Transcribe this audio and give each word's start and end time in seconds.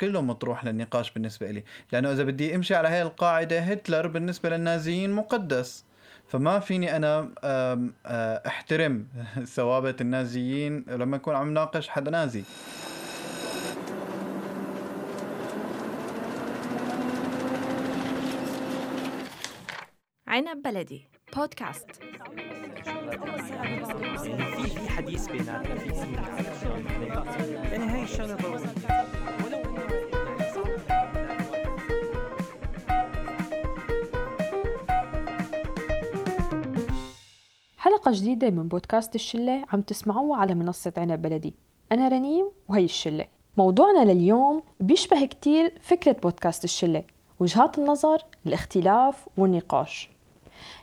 كله 0.00 0.20
مطروح 0.20 0.64
للنقاش 0.64 1.10
بالنسبة 1.10 1.50
لي 1.50 1.64
لأنه 1.92 2.12
إذا 2.12 2.24
بدي 2.24 2.54
أمشي 2.54 2.74
على 2.74 2.88
هاي 2.88 3.02
القاعدة 3.02 3.60
هتلر 3.60 4.06
بالنسبة 4.06 4.48
للنازيين 4.48 5.10
مقدس. 5.10 5.84
فما 6.28 6.60
فيني 6.60 6.96
أنا 6.96 7.28
أحترم 8.46 9.06
ثوابت 9.56 10.00
النازيين 10.00 10.84
لما 10.88 11.16
أكون 11.16 11.34
عم 11.34 11.54
ناقش 11.54 11.88
حدا 11.88 12.10
نازي. 12.10 12.44
عنب 20.26 20.62
بلدي 20.62 21.08
بودكاست. 21.36 21.90
في 24.62 24.88
حديث 24.88 25.26
بيناتنا 25.28 25.74
في 25.78 25.88
يعني 27.72 27.84
هاي 27.84 28.02
الشغلة 28.02 28.36
حلقة 38.08 38.20
جديدة 38.20 38.50
من 38.50 38.68
بودكاست 38.68 39.14
الشلة 39.14 39.64
عم 39.72 39.80
تسمعوها 39.80 40.40
على 40.40 40.54
منصة 40.54 40.92
عنب 40.96 41.22
بلدي. 41.22 41.54
أنا 41.92 42.08
رنيم 42.08 42.46
وهي 42.68 42.84
الشلة. 42.84 43.24
موضوعنا 43.56 44.12
لليوم 44.12 44.62
بيشبه 44.80 45.26
كتير 45.26 45.72
فكرة 45.80 46.16
بودكاست 46.22 46.64
الشلة 46.64 47.02
وجهات 47.40 47.78
النظر 47.78 48.24
الاختلاف 48.46 49.28
والنقاش. 49.36 50.10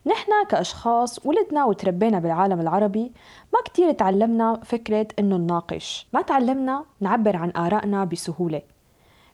نحن 0.06 0.32
كأشخاص 0.50 1.26
ولدنا 1.26 1.66
وتربينا 1.66 2.20
بالعالم 2.20 2.62
العربي 2.62 3.12
ما 3.54 3.60
كتير 3.66 3.92
تعلمنا 3.92 4.60
فكرة 4.64 5.08
إنه 5.20 5.38
نناقش. 5.38 6.08
ما 6.14 6.22
تعلمنا 6.22 6.86
نعبر 7.00 7.36
عن 7.36 7.52
آرائنا 7.58 8.06
بسهولة. 8.06 8.62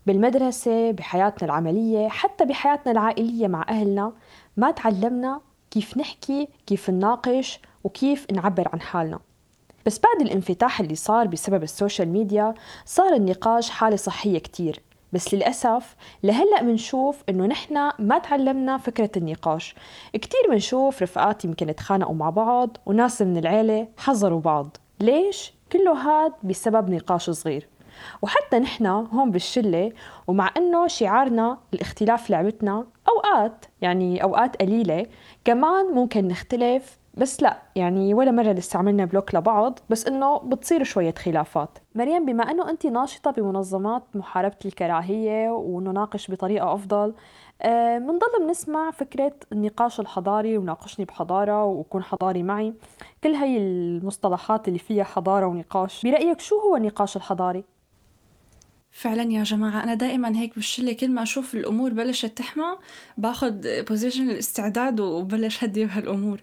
بالمدرسة 0.05 0.92
بحياتنا 0.92 1.45
العملية 1.45 2.08
حتى 2.08 2.45
بحياتنا 2.45 2.92
العائلية 2.92 3.48
مع 3.48 3.66
أهلنا 3.70 4.14
ما 4.58 4.72
تعلمنا 4.72 5.42
كيف 5.72 5.97
نحكي 5.97 6.47
كيف 6.67 6.89
نناقش 6.89 7.59
وكيف 7.83 8.31
نعبر 8.31 8.69
عن 8.73 8.81
حالنا. 8.81 9.19
بس 9.86 10.00
بعد 10.00 10.27
الانفتاح 10.27 10.80
اللي 10.80 10.95
صار 10.95 11.27
بسبب 11.27 11.64
السوشيال 11.64 12.09
ميديا 12.09 12.53
صار 12.86 13.14
النقاش 13.14 13.69
حالة 13.69 13.95
صحية 13.95 14.39
كتير. 14.39 14.81
بس 15.14 15.33
للأسف 15.33 15.95
لهلأ 16.23 16.64
منشوف 16.64 17.23
إنه 17.30 17.45
نحن 17.45 17.92
ما 17.99 18.17
تعلمنا 18.17 18.77
فكرة 18.77 19.09
النقاش. 19.17 19.75
كتير 20.14 20.49
منشوف 20.49 21.02
رفقات 21.02 21.45
يمكن 21.45 21.69
اتخانقوا 21.69 22.16
مع 22.16 22.30
بعض 22.30 22.77
وناس 22.86 23.22
من 23.22 23.38
العيلة 23.38 23.88
حذروا 23.97 24.42
بعض. 24.42 24.77
ليش؟ 24.99 25.53
كله 25.72 25.92
هاد 25.94 26.33
بسبب 26.44 26.89
نقاش 26.89 27.30
صغير. 27.30 27.67
وحتى 28.22 28.59
نحن 28.59 28.86
هون 28.86 29.31
بالشلة 29.31 29.92
ومع 30.27 30.52
إنه 30.58 30.88
شعارنا 30.88 31.58
الاختلاف 31.73 32.30
لعبتنا 32.30 32.86
أوقات 33.09 33.66
يعني 33.81 34.23
أوقات 34.23 34.61
قليلة. 34.61 35.05
كمان 35.45 35.85
ممكن 35.94 36.27
نختلف 36.27 37.02
بس 37.13 37.43
لا 37.43 37.61
يعني 37.75 38.13
ولا 38.13 38.31
مرة 38.31 38.52
لسه 38.52 38.80
عملنا 38.80 39.05
بلوك 39.05 39.35
لبعض 39.35 39.80
بس 39.89 40.08
إنه 40.08 40.38
بتصير 40.39 40.83
شوية 40.83 41.13
خلافات. 41.13 41.77
مريم 41.95 42.25
بما 42.25 42.52
إنه 42.52 42.69
انت 42.69 42.85
ناشطة 42.85 43.31
بمنظمات 43.31 44.03
محاربة 44.16 44.58
الكراهية 44.66 45.49
ونناقش 45.49 46.31
بطريقة 46.31 46.73
أفضل 46.73 47.13
بنضل 47.97 48.27
آه 48.35 48.45
بنسمع 48.45 48.91
فكرة 48.91 49.33
النقاش 49.52 49.99
الحضاري 49.99 50.58
وناقشني 50.58 51.05
بحضارة 51.05 51.65
وكون 51.65 52.03
حضاري 52.03 52.43
معي. 52.43 52.73
كل 53.23 53.30
هاي 53.33 53.58
المصطلحات 53.58 54.67
اللي 54.67 54.80
فيها 54.80 55.03
حضارة 55.03 55.45
ونقاش. 55.45 56.03
برأيك 56.03 56.39
شو 56.39 56.59
هو 56.59 56.75
النقاش 56.75 57.17
الحضاري؟ 57.17 57.63
فعلا 58.92 59.31
يا 59.31 59.44
جماعة 59.44 59.84
أنا 59.84 59.94
دائما 59.94 60.39
هيك 60.39 60.56
بالشلة 60.56 60.94
كل 60.94 61.11
ما 61.11 61.23
أشوف 61.23 61.56
الأمور 61.56 61.94
بلشت 61.94 62.38
تحمى 62.38 62.78
باخد 63.17 63.67
position 63.67 64.30
الاستعداد 64.30 65.00
وبلش 65.00 65.64
هدي 65.64 65.86
بهالأمور. 65.86 66.42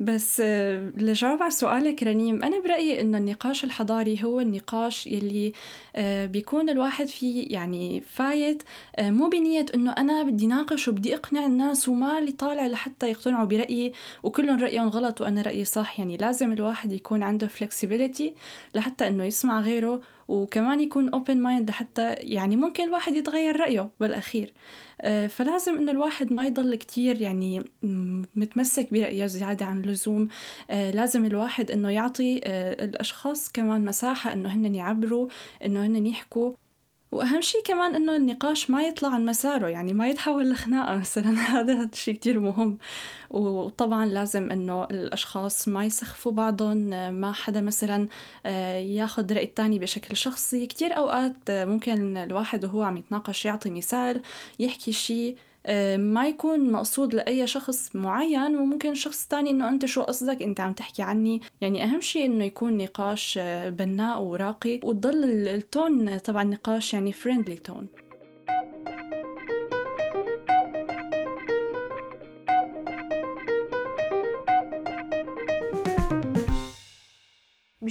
بس 0.00 0.42
آه، 0.44 0.92
لجاوب 0.96 1.42
على 1.42 1.50
سؤالك 1.50 2.02
رنيم 2.02 2.42
أنا 2.44 2.60
برأيي 2.60 3.00
إنه 3.00 3.18
النقاش 3.18 3.64
الحضاري 3.64 4.24
هو 4.24 4.40
النقاش 4.40 5.06
يلي 5.06 5.52
آه، 5.96 6.26
بيكون 6.26 6.68
الواحد 6.68 7.06
فيه 7.06 7.46
يعني 7.50 8.00
فايت 8.00 8.62
آه، 8.96 9.10
مو 9.10 9.28
بنية 9.28 9.66
إنه 9.74 9.92
أنا 9.92 10.22
بدي 10.22 10.46
ناقش 10.46 10.88
وبدي 10.88 11.14
أقنع 11.14 11.46
الناس 11.46 11.88
وما 11.88 12.18
اللي 12.18 12.32
طالع 12.32 12.66
لحتى 12.66 13.10
يقتنعوا 13.10 13.44
برأيي 13.44 13.92
وكلهم 14.22 14.60
رأيهم 14.60 14.88
غلط 14.88 15.20
وأنا 15.20 15.42
رأيي 15.42 15.64
صح. 15.64 15.98
يعني 15.98 16.16
لازم 16.16 16.52
الواحد 16.52 16.92
يكون 16.92 17.22
عنده 17.22 17.48
flexibility 17.48 18.30
لحتى 18.74 19.08
إنه 19.08 19.24
يسمع 19.24 19.60
غيره 19.60 20.00
وكمان 20.32 20.80
يكون 20.80 21.10
open 21.10 21.34
mind 21.46 21.70
لحتى 21.70 22.12
يعني 22.12 22.56
ممكن 22.56 22.84
الواحد 22.84 23.14
يتغير 23.14 23.60
رأيه 23.60 23.90
بالأخير. 24.00 24.52
آه، 25.00 25.26
فلازم 25.26 25.76
إنه 25.78 25.92
الواحد 25.92 26.32
ما 26.32 26.44
يضل 26.46 26.74
كتير 26.74 27.22
يعني 27.22 27.64
متمسك 28.36 28.92
برأيه 28.92 29.26
زيادة 29.26 29.66
عن 29.66 29.80
اللزوم. 29.80 30.28
آه، 30.70 30.90
لازم 30.90 31.24
الواحد 31.24 31.70
إنه 31.70 31.90
يعطي 31.90 32.40
آه، 32.44 32.84
الأشخاص 32.84 33.52
كمان 33.52 33.84
مساحة 33.84 34.32
إنه 34.32 34.48
هن 34.48 34.74
يعبروا 34.74 35.28
إنه 35.64 35.86
هن 35.86 36.06
يحكوا. 36.06 36.52
وأهم 37.12 37.40
شيء 37.40 37.62
كمان 37.64 37.94
إنه 37.94 38.16
النقاش 38.16 38.70
ما 38.70 38.82
يطلع 38.82 39.08
عن 39.08 39.26
مساره 39.26 39.68
يعني 39.68 39.92
ما 39.92 40.08
يتحول 40.08 40.50
لخناقة 40.50 40.96
مثلا. 41.00 41.30
هذا 41.32 41.88
شيء 41.94 42.14
كتير 42.14 42.40
مهم. 42.40 42.78
وطبعا 43.30 44.06
لازم 44.06 44.50
إنه 44.50 44.84
الأشخاص 44.84 45.68
ما 45.68 45.84
يسخفوا 45.84 46.32
بعضهم 46.32 46.76
ما 47.14 47.32
حدا 47.32 47.60
مثلا 47.60 48.08
آه، 48.46 48.76
ياخد 48.78 49.32
رأي 49.32 49.44
التاني 49.44 49.78
بشكل 49.78 50.16
شخصي. 50.16 50.66
كتير 50.66 50.96
أوقات 50.96 51.36
ممكن 51.50 52.16
الواحد 52.16 52.64
وهو 52.64 52.82
عم 52.82 52.96
يتناقش 52.96 53.44
يعطي 53.44 53.70
مثال 53.70 54.22
يحكي 54.58 54.92
شيء 54.92 55.36
آه، 55.36 55.51
ما 55.96 56.28
يكون 56.28 56.72
مقصود 56.72 57.14
لأي 57.14 57.46
شخص 57.46 57.96
معين 57.96 58.56
وممكن 58.56 58.94
شخص 58.94 59.26
تاني 59.26 59.50
إنه 59.50 59.68
أنت 59.68 59.86
شو 59.86 60.02
قصدك؟ 60.02 60.42
أنت 60.42 60.60
عم 60.60 60.72
تحكي 60.72 61.02
عني. 61.02 61.40
يعني 61.60 61.84
أهم 61.84 62.00
شيء 62.00 62.26
إنه 62.26 62.44
يكون 62.44 62.76
نقاش 62.76 63.38
آه، 63.42 63.68
بناء 63.68 64.22
وراقي 64.22 64.80
وتضل 64.84 65.24
التون 65.48 66.22
تبع 66.22 66.42
النقاش 66.42 66.94
يعني 66.94 67.12
فريندلي 67.12 67.56
تون 67.56 67.86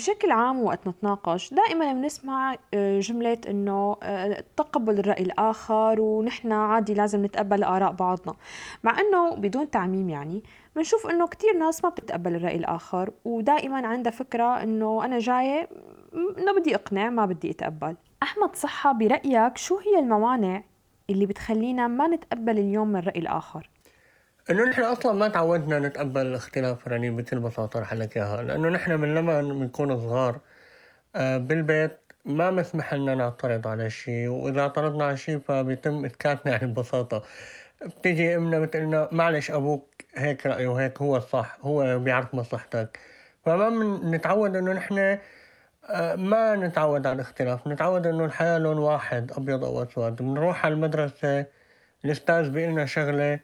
بشكل 0.01 0.31
عام 0.31 0.63
وقت 0.63 0.87
نتناقش 0.87 1.53
دائما 1.53 1.93
بنسمع 1.93 2.55
آه، 2.73 2.99
جملة 2.99 3.37
إنه 3.49 3.97
آه، 4.03 4.43
تقبل 4.57 4.99
الرأي 4.99 5.23
الآخر 5.23 6.01
ونحن 6.01 6.51
عادي 6.51 6.93
لازم 6.93 7.25
نتقبل 7.25 7.63
آراء 7.63 7.91
بعضنا. 7.91 8.33
مع 8.83 8.99
إنه 8.99 9.35
بدون 9.35 9.69
تعميم 9.69 10.09
يعني 10.09 10.43
بنشوف 10.75 11.07
إنه 11.07 11.27
كتير 11.27 11.57
ناس 11.57 11.83
ما 11.83 11.89
بتتقبل 11.89 12.35
الرأي 12.35 12.55
الآخر 12.55 13.11
ودائما 13.25 13.87
عندها 13.87 14.11
فكرة 14.11 14.63
إنه 14.63 15.05
أنا 15.05 15.19
جاية 15.19 15.69
انه 16.37 16.59
بدي 16.59 16.75
إقنع 16.75 17.09
ما 17.09 17.25
بدي 17.25 17.51
أتقبل. 17.51 17.95
أحمد 18.23 18.55
صحة 18.55 18.91
برأيك 18.91 19.57
شو 19.57 19.77
هي 19.77 19.99
الموانع 19.99 20.63
اللي 21.09 21.25
بتخلينا 21.25 21.87
ما 21.87 22.07
نتقبل 22.07 22.59
اليوم 22.59 22.87
من 22.87 22.99
رأي 22.99 23.19
الآخر؟ 23.19 23.69
إنه 24.49 24.63
نحن 24.63 24.81
أصلا 24.81 25.13
ما 25.13 25.27
تعودنا 25.27 25.79
نتقبل 25.79 26.25
الاختلاف 26.25 26.87
رني 26.87 27.09
بكل 27.09 27.39
بساطة 27.39 27.79
رح 27.79 27.93
لك 27.93 28.17
اياها 28.17 28.43
لأنه 28.43 28.69
نحن 28.69 28.91
من 28.99 29.15
لما 29.15 29.41
بنكون 29.41 29.97
صغار 29.97 30.39
آه، 31.15 31.37
بالبيت 31.37 31.97
ما 32.25 32.51
مسمح 32.51 32.93
لنا 32.93 33.15
نعترض 33.15 33.67
على 33.67 33.89
شيء 33.89 34.27
وإذا 34.27 34.61
اعترضنا 34.61 35.05
على 35.05 35.17
شيء 35.17 35.39
فبيتم 35.39 36.05
اسكاتنا 36.05 36.51
يعني 36.51 36.67
ببساطه 36.67 37.23
بتيجي 37.85 38.35
أمنا 38.35 38.59
بتقلنا 38.59 39.09
معلش 39.11 39.51
أبوك 39.51 40.03
هيك 40.15 40.45
رأيه 40.45 40.67
وهيك 40.67 41.01
هو 41.01 41.17
الصح 41.17 41.57
هو 41.61 41.99
بيعرف 41.99 42.35
مصلحتك. 42.35 42.99
فما 43.45 43.69
نتعود 44.03 44.55
إنه 44.55 44.73
نحن 44.73 45.17
آه، 45.89 46.15
ما 46.15 46.55
نتعود 46.55 47.07
على 47.07 47.15
الاختلاف. 47.15 47.67
نتعود 47.67 48.07
إنه 48.07 48.25
الحياة 48.25 48.57
لون 48.57 48.77
واحد 48.77 49.31
أبيض 49.31 49.65
أو 49.65 49.83
أسود. 49.83 50.15
بنروح 50.15 50.65
على 50.65 50.73
المدرسة 50.73 51.45
الأستاذ 52.05 52.49
بيقلنا 52.49 52.85
شغلة 52.85 53.39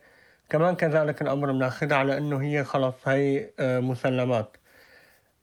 كمان 0.49 0.75
كذلك 0.75 1.21
الأمر 1.21 1.51
بناخذها 1.51 1.97
على 1.97 2.17
إنه 2.17 2.41
هي 2.41 2.63
خلص 2.63 3.07
هي 3.07 3.49
آه، 3.59 3.79
مسلمات. 3.79 4.57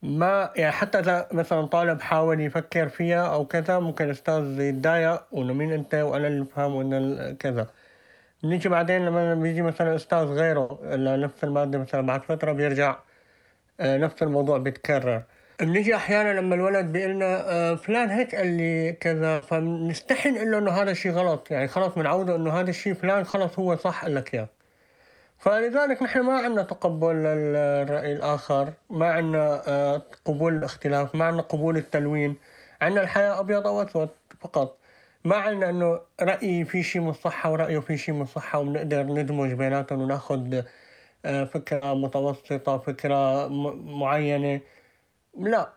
ما 0.01 0.51
يعني 0.55 0.71
حتى 0.71 0.99
إذا 0.99 1.27
مثلا 1.31 1.65
طالب 1.65 2.01
حاول 2.01 2.41
يفكر 2.41 2.89
فيها 2.89 3.33
أو 3.33 3.45
كذا 3.45 3.79
ممكن 3.79 4.05
الأستاذ 4.05 4.59
يتضايق 4.59 5.23
وإنه 5.31 5.53
مين 5.53 5.71
أنت 5.73 5.95
وأنا 5.95 6.27
اللي 6.27 6.41
بفهم 6.43 6.75
وإنه 6.75 7.31
كذا. 7.33 7.67
نيجي 8.43 8.69
بعدين 8.69 9.05
لما 9.05 9.35
بيجي 9.35 9.61
مثلا 9.61 9.95
أستاذ 9.95 10.19
غيره 10.19 10.79
لنفس 10.95 11.43
المادة 11.43 11.79
مثلا 11.79 12.01
بعد 12.01 12.23
فترة 12.23 12.51
بيرجع 12.51 12.99
آه، 13.79 13.97
نفس 13.97 14.23
الموضوع 14.23 14.57
بيتكرر. 14.57 15.23
بنيجي 15.59 15.95
أحيانا 15.95 16.39
لما 16.39 16.55
الولد 16.55 16.85
بيقول 16.85 17.11
لنا 17.11 17.51
آه، 17.51 17.75
فلان 17.75 18.09
هيك 18.09 18.35
قال 18.35 18.47
لي 18.47 18.93
كذا 18.93 19.39
فبنستحي 19.39 20.29
نقول 20.31 20.51
له 20.51 20.57
إنه 20.57 20.71
هذا 20.71 20.91
الشيء 20.91 21.11
غلط. 21.11 21.51
يعني 21.51 21.67
خلص 21.67 21.95
بنعوده 21.95 22.35
إنه 22.35 22.59
هذا 22.59 22.69
الشيء 22.69 22.93
فلان 22.93 23.23
خلص 23.23 23.59
هو 23.59 23.75
صح 23.75 24.03
قال 24.03 24.15
لك 24.15 24.33
إياه. 24.35 24.49
فلذلك 25.37 26.03
نحن 26.03 26.19
ما 26.19 26.33
عندنا 26.33 26.63
تقبل 26.63 27.15
للرأي 27.15 28.13
الآخر 28.13 28.73
ما 28.89 29.11
عندنا 29.13 29.63
آه، 29.67 30.01
قبول 30.25 30.53
الاختلاف 30.57 31.15
ما 31.15 31.25
عندنا 31.25 31.41
قبول 31.41 31.77
التلوين. 31.77 32.35
عندنا 32.81 33.01
الحياة 33.03 33.39
أبيض 33.39 33.67
أو 33.67 33.81
أسود 33.81 34.09
فقط. 34.39 34.77
ما 35.25 35.35
عندنا 35.35 35.69
إنه 35.69 36.01
رايي 36.21 36.65
في 36.65 36.83
شيء 36.83 37.01
من 37.01 37.09
الصحه 37.09 37.51
ورايه 37.51 37.79
في 37.79 37.97
شيء 37.97 38.15
من 38.15 38.21
الصحه 38.21 38.59
وبنقدر 38.59 39.03
ندمج 39.03 39.53
بيناتهم 39.53 40.01
وناخذ 40.01 40.61
آه، 41.25 41.43
فكرة 41.45 41.93
متوسطة 41.93 42.77
فكرة 42.77 43.47
معينة. 43.77 44.61
لا 45.39 45.73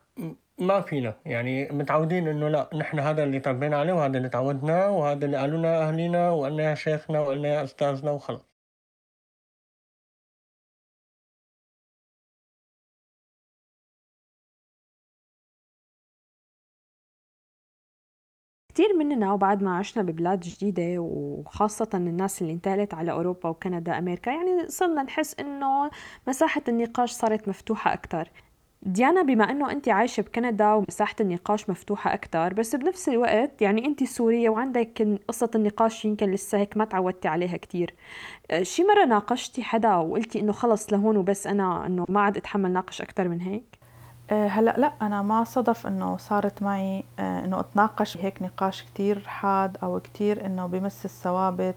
ما 0.58 0.81
فينا. 0.81 1.14
يعني 1.26 1.69
متعودين 1.72 2.28
إنه 2.28 2.49
لا 2.49 2.70
نحن 2.75 2.99
هذا 3.00 3.25
اللي 3.25 3.40
تربينا 3.40 3.76
عليه 3.78 3.93
وهذا 3.93 4.19
اللي 4.19 4.28
تعودناه 4.28 4.90
وهذا 4.90 5.26
اللي 5.26 5.37
قالوا 5.37 5.58
لنا 5.58 5.82
اهلنا 5.88 6.31
وقلنا 6.31 6.62
يا 6.70 6.75
شيخنا 6.75 7.20
وقلنا 7.20 7.49
يا 7.49 7.64
أستاذنا 7.64 8.10
وخلص 8.10 8.48
كتير 18.79 18.97
مننا 18.97 19.33
وبعد 19.33 19.63
ما 19.63 19.77
عشنا 19.77 20.03
ببلاد 20.03 20.41
جديدة 20.41 20.99
وخاصة 20.99 21.89
الناس 21.95 22.43
اللي 22.43 22.53
انتقلت 22.53 22.95
على 22.95 23.13
أوروبا 23.13 23.49
وكندا 23.49 23.99
أمريكا 23.99 24.31
يعني 24.31 24.69
صرنا 24.69 25.03
نحس 25.03 25.35
إنه 25.41 25.91
مساحة 26.29 26.63
النقاش 26.69 27.11
صارت 27.11 27.49
مفتوحة 27.49 27.93
أكتر. 27.93 28.31
ديانا 28.83 29.23
بما 29.23 29.51
إنه 29.51 29.71
أنت 29.71 29.89
عايشة 29.89 30.21
بكندا 30.21 30.73
ومساحة 30.73 31.15
النقاش 31.21 31.71
مفتوحة 31.71 32.15
أكثر 32.15 32.55
بس 32.55 32.77
بنفس 32.77 33.09
الوقت 33.09 33.63
يعني 33.63 33.87
أنت 33.87 34.05
سورية 34.05 34.49
وعندك 34.51 35.19
قصة 35.29 35.51
النقاش 35.55 36.05
يمكن 36.05 36.31
لسه 36.31 36.59
هيك 36.59 36.77
ما 36.77 36.85
تعودتي 36.85 37.29
عليها 37.29 37.57
كثير 37.57 37.95
أه، 38.51 38.63
شي 38.63 38.85
مرة 38.85 39.05
ناقشتي 39.05 39.63
حدا 39.63 39.95
وقلتي 39.95 40.41
إنه 40.41 40.53
خلص 40.53 40.93
لهون 40.93 41.17
وبس 41.17 41.47
أنا 41.47 41.87
إنه 41.87 42.05
ما 42.09 42.21
عاد 42.21 42.37
أتحمل 42.37 42.73
ناقش 42.73 43.03
أكثر 43.03 43.29
من 43.29 43.41
هيك؟ 43.41 43.78
هلا 44.35 44.75
لا 44.79 44.93
أنا 45.03 45.23
ما 45.23 45.45
صدف 45.45 45.87
إنه 45.87 46.17
صارت 46.17 46.63
معي 46.63 47.05
أه، 47.19 47.45
إنه 47.45 47.61
أتناقش 47.61 48.17
هيك 48.17 48.43
نقاش 48.43 48.83
كتير 48.83 49.23
حاد 49.27 49.77
أو 49.83 50.01
كتير 50.01 50.47
إنه 50.47 50.67
بمس 50.67 51.05
الثوابت 51.05 51.77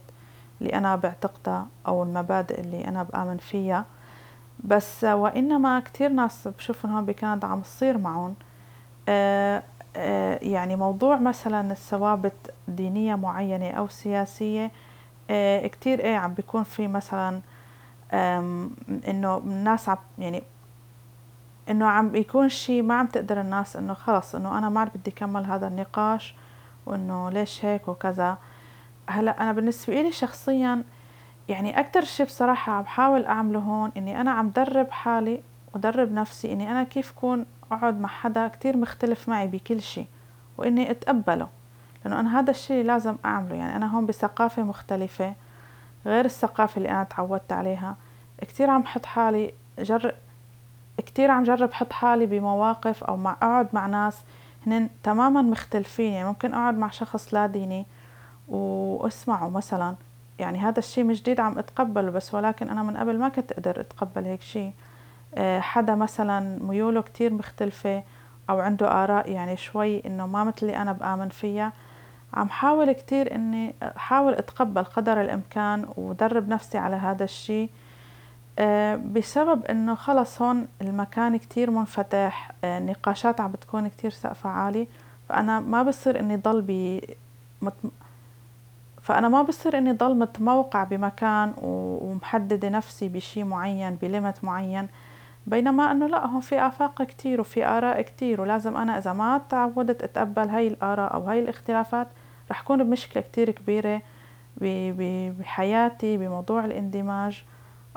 اللي 0.62 0.74
أنا 0.74 0.95
بعتقدها 0.95 1.68
أو 1.88 2.03
المبادئ 2.03 2.59
اللي 2.62 2.88
أنا 2.88 3.03
بآمن 3.03 3.38
فيها. 3.38 3.86
بس 4.63 5.03
وإنما 5.03 5.80
كتير 5.80 6.09
ناس 6.09 6.48
بشوفهم 6.48 6.92
هون 6.95 7.06
بكندا 7.06 7.48
عم 7.48 7.62
تصير 7.62 7.98
معهم. 7.98 8.36
آه، 9.09 9.63
آه، 9.95 10.39
يعني 10.42 10.75
موضوع 10.75 11.18
مثلا 11.19 11.71
الثوابت 11.71 12.53
دينية 12.68 13.15
معينة 13.15 13.69
أو 13.71 13.88
سياسية 13.88 14.71
آه، 15.30 15.68
كتير 15.68 16.00
إيه 16.00 16.15
عم 16.15 16.33
بيكون 16.33 16.63
في 16.63 16.88
مثلا 16.88 17.42
إنه 19.07 19.38
الناس 19.38 19.89
عم 19.89 19.98
يعني 20.19 20.44
إنه 21.69 21.85
عم 21.85 22.09
بيكون 22.09 22.49
شيء 22.49 22.81
ما 22.81 22.95
عم 22.95 23.07
تقدر 23.07 23.41
الناس 23.41 23.75
إنه 23.75 23.93
خلص 23.93 24.35
إنه 24.35 24.57
أنا 24.57 24.69
ما 24.69 24.83
بدي 24.83 25.11
كمل 25.11 25.45
هذا 25.45 25.67
النقاش 25.67 26.35
وإنه 26.85 27.29
ليش 27.29 27.65
هيك 27.65 27.87
وكذا. 27.87 28.37
هلأ 29.09 29.41
أنا 29.41 29.51
بالنسبة 29.51 30.01
لي 30.01 30.11
شخصيا 30.11 30.83
يعني 31.49 31.79
أكتر 31.79 32.03
شي 32.03 32.23
بصراحة 32.23 32.73
عم 32.73 32.83
بحاول 32.83 33.25
أعمله 33.25 33.59
هون 33.59 33.91
إني 33.97 34.21
أنا 34.21 34.31
عم 34.31 34.49
درب 34.49 34.91
حالي 34.91 35.43
ودرب 35.75 36.11
نفسي 36.11 36.53
إني 36.53 36.71
أنا 36.71 36.83
كيف 36.83 37.11
كون 37.11 37.45
أقعد 37.71 37.99
مع 37.99 38.09
حدا 38.09 38.47
كتير 38.47 38.77
مختلف 38.77 39.29
معي 39.29 39.47
بكل 39.47 39.81
شي 39.81 40.05
وإني 40.57 40.91
أتقبله. 40.91 41.47
لأنه 42.05 42.19
أنا 42.19 42.39
هذا 42.39 42.51
الشي 42.51 42.73
اللي 42.73 42.83
لازم 42.83 43.15
أعمله 43.25 43.55
يعني 43.55 43.75
أنا 43.75 43.95
هون 43.95 44.05
بثقافة 44.05 44.63
مختلفة 44.63 45.35
غير 46.05 46.25
الثقافة 46.25 46.77
اللي 46.77 46.89
أنا 46.89 47.03
تعودت 47.03 47.53
عليها. 47.53 47.97
كتير 48.41 48.69
عم 48.69 48.85
حط 48.85 49.05
حالي 49.05 49.53
جر 49.79 50.15
كتير 50.97 51.31
عم 51.31 51.43
جرب 51.43 51.73
حط 51.73 51.93
حالي 51.93 52.25
بمواقف 52.25 53.03
أو 53.03 53.17
مع 53.17 53.31
أقعد 53.31 53.67
مع 53.73 53.88
ناس 53.88 54.21
هن 54.67 54.89
تماما 55.03 55.41
مختلفين. 55.41 56.13
يعني 56.13 56.27
ممكن 56.27 56.53
أقعد 56.53 56.77
مع 56.77 56.89
شخص 56.89 57.33
لا 57.33 57.47
ديني 57.47 57.85
وأسمعه 58.47 59.49
مثلا. 59.49 59.95
يعني 60.39 60.59
هذا 60.59 60.79
الشيء 60.79 61.03
مش 61.03 61.21
جديد 61.21 61.39
عم 61.39 61.59
أتقبله 61.59 62.11
بس 62.11 62.33
ولكن 62.33 62.69
أنا 62.69 62.83
من 62.83 62.97
قبل 62.97 63.19
ما 63.19 63.29
كنت 63.29 63.51
أقدر 63.51 63.79
أتقبل 63.79 64.25
هيك 64.25 64.41
شيء 64.41 64.73
آه، 65.35 65.59
حدا 65.59 65.95
مثلا 65.95 66.63
ميوله 66.63 67.01
كتير 67.01 67.33
مختلفة 67.33 68.03
أو 68.49 68.59
عنده 68.59 69.03
آراء 69.03 69.31
يعني 69.31 69.57
شوي 69.57 70.05
إنه 70.05 70.27
ما 70.27 70.43
مثل 70.43 70.69
أنا 70.69 70.91
بآمن 70.91 71.29
فيها 71.29 71.73
عم 72.33 72.49
حاول 72.49 72.91
كتير 72.91 73.35
إني 73.35 73.75
أحاول 73.83 74.33
أتقبل 74.33 74.83
قدر 74.83 75.21
الإمكان 75.21 75.85
ودرب 75.97 76.49
نفسي 76.49 76.77
على 76.77 76.95
هذا 76.95 77.23
الشيء 77.23 77.69
بسبب 78.95 79.65
إنه 79.65 79.95
خلص 79.95 80.42
هون 80.42 80.68
المكان 80.81 81.38
كتير 81.38 81.71
منفتح 81.71 82.51
آه، 82.63 82.95
عم 83.39 83.51
بتكون 83.51 83.88
كتير 83.88 84.12
سقفها 84.12 84.51
عالي 84.51 84.88
فأنا 85.30 85.59
ما 85.59 85.83
بصير 85.83 86.19
إني 86.19 86.36
ضل 86.36 86.62
فأنا 89.01 89.30
ما 89.30 89.42
بصير 89.42 89.77
إني 89.77 89.92
ضل 89.92 90.19
متموقع 90.19 90.83
بمكان 90.83 91.53
ومحددة 91.62 92.69
نفسي 92.69 93.09
بشي 93.09 93.44
معين 93.44 93.95
بليمت 93.95 94.44
معين 94.44 94.88
بينما 95.48 95.92
إنه 95.92 96.07
لا 96.07 96.25
هون 96.27 96.42
في 96.42 96.59
آفاق 96.59 97.03
كتير 97.03 97.42
وفي 97.42 97.65
آراء 97.65 98.01
كتير 98.01 98.42
ولازم 98.42 98.77
أنا 98.77 98.98
إذا 98.98 99.13
ما 99.13 99.42
تعودت 99.50 100.03
أتقبل 100.03 100.50
هاي 100.50 100.68
الآراء 100.68 101.13
أو 101.13 101.21
هاي 101.21 101.39
الاختلافات 101.39 102.07
رح 102.51 102.62
كون 102.62 102.83
بمشكلة 102.83 103.24
كتير 103.24 103.51
كبيرة 103.51 104.01
بحياتي 105.39 106.18
بموضوع 106.18 106.65
الاندماج. 106.65 107.44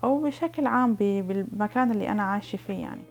أو 0.04 0.18
بشكل 0.22 0.66
عام 0.66 0.94
بالمكان 0.94 1.90
اللي 1.90 2.08
أنا 2.08 2.22
عايشة 2.22 2.56
فيه 2.56 2.74
يعني. 2.74 3.02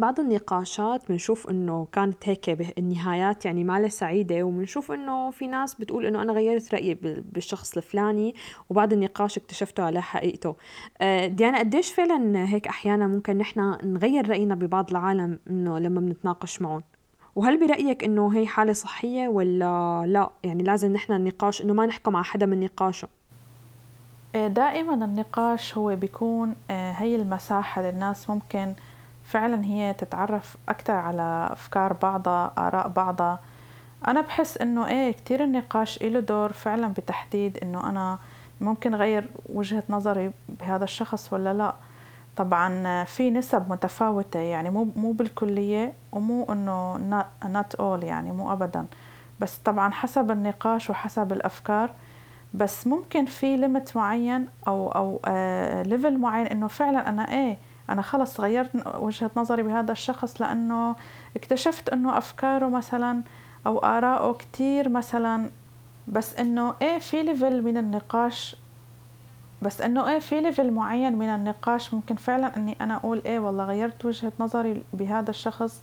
بعض 0.00 0.20
النقاشات 0.20 1.08
بنشوف 1.08 1.50
إنه 1.50 1.86
كانت 1.92 2.28
هيك 2.28 2.50
بالنهايات 2.50 3.44
يعني 3.44 3.64
ما 3.64 3.88
سعيدة 3.88 4.42
وبنشوف 4.42 4.92
إنه 4.92 5.30
في 5.30 5.46
ناس 5.46 5.74
بتقول 5.74 6.06
إنه 6.06 6.22
أنا 6.22 6.32
غيرت 6.32 6.74
رأيي 6.74 6.94
بالشخص 7.32 7.76
الفلاني 7.76 8.34
وبعد 8.70 8.92
النقاش 8.92 9.38
اكتشفته 9.38 9.82
على 9.82 10.02
حقيقته. 10.02 10.56
آه، 11.00 11.26
ديانا 11.26 11.58
قديش 11.58 11.92
فعلا 11.92 12.48
هيك 12.48 12.66
أحيانا 12.66 13.06
ممكن 13.06 13.38
نحن 13.38 13.78
نغير 13.84 14.28
رأينا 14.28 14.54
ببعض 14.54 14.90
العالم 14.90 15.38
إنه 15.50 15.78
لما 15.78 16.00
بنتناقش 16.00 16.62
معهم؟ 16.62 16.82
وهل 17.36 17.66
برأيك 17.66 18.04
إنه 18.04 18.28
هي 18.34 18.46
حالة 18.46 18.72
صحية 18.72 19.28
ولا 19.28 20.04
لا؟ 20.06 20.30
يعني 20.44 20.62
لازم 20.62 20.92
نحن 20.92 21.12
النقاش 21.12 21.62
إنه 21.62 21.72
ما 21.72 21.86
نحكم 21.86 22.16
على 22.16 22.24
حدا 22.24 22.46
من 22.46 22.60
نقاشه. 22.60 23.08
آه، 24.34 24.46
دائما 24.46 24.94
النقاش 24.94 25.78
هو 25.78 25.96
بيكون 25.96 26.54
آه، 26.70 26.92
هي 26.92 27.16
المساحة 27.16 27.82
للناس 27.82 28.30
ممكن 28.30 28.74
فعلا 29.30 29.64
هي 29.64 29.92
تتعرف 29.92 30.56
أكثر 30.68 30.92
على 30.92 31.48
أفكار 31.52 31.92
بعضها 31.92 32.52
آراء 32.58 32.88
بعضها. 32.88 33.40
أنا 34.08 34.20
بحس 34.20 34.58
إنه 34.58 34.86
إيه 34.88 35.12
كتير 35.12 35.44
النقاش 35.44 36.02
إله 36.02 36.20
دور 36.20 36.52
فعلا 36.52 36.88
بتحديد 36.88 37.58
إنه 37.62 37.88
أنا 37.88 38.18
ممكن 38.60 38.94
غير 38.94 39.28
وجهة 39.48 39.82
نظري 39.88 40.32
بهذا 40.48 40.84
الشخص 40.84 41.32
ولا 41.32 41.54
لا. 41.54 41.74
طبعا 42.36 43.04
في 43.04 43.30
نسب 43.30 43.70
متفاوتة 43.70 44.40
يعني 44.40 44.70
مو 44.70 44.88
مو 44.96 45.12
بالكلية 45.12 45.92
ومو 46.12 46.44
إنه 46.44 47.22
not 47.44 47.80
all 47.80 48.04
يعني 48.04 48.32
مو 48.32 48.52
أبدا. 48.52 48.86
بس 49.40 49.56
طبعا 49.56 49.92
حسب 49.92 50.30
النقاش 50.30 50.90
وحسب 50.90 51.32
الأفكار. 51.32 51.90
بس 52.54 52.86
ممكن 52.86 53.24
في 53.24 53.56
limit 53.56 53.96
معين 53.96 54.48
أو 54.68 54.88
أو 54.88 55.20
level 55.82 56.14
آه 56.14 56.18
معين 56.18 56.46
إنه 56.46 56.66
فعلا 56.66 57.08
أنا 57.08 57.32
إيه 57.32 57.58
أنا 57.90 58.02
خلص 58.02 58.40
غيرت 58.40 58.70
وجهة 58.96 59.30
نظري 59.36 59.62
بهذا 59.62 59.92
الشخص 59.92 60.40
لأنه 60.40 60.96
اكتشفت 61.36 61.88
أنه 61.88 62.18
أفكاره 62.18 62.68
مثلا 62.68 63.22
أو 63.66 63.78
آراءه 63.78 64.32
كتير 64.32 64.88
مثلا 64.88 65.50
بس 66.08 66.36
إنه 66.36 66.74
إيه 66.82 66.98
في 66.98 67.22
level 67.22 67.62
من 67.62 67.76
النقاش؟ 67.76 68.56
بس 69.62 69.80
إنه 69.80 70.08
إيه 70.10 70.18
في 70.18 70.40
level 70.40 70.70
معين 70.70 71.18
من 71.18 71.28
النقاش؟ 71.28 71.94
ممكن 71.94 72.16
فعلا 72.16 72.56
إني 72.56 72.76
أنا 72.80 72.96
أقول 72.96 73.22
إيه 73.26 73.38
والله 73.38 73.64
غيرت 73.64 74.04
وجهة 74.04 74.32
نظري 74.40 74.82
بهذا 74.92 75.30
الشخص. 75.30 75.82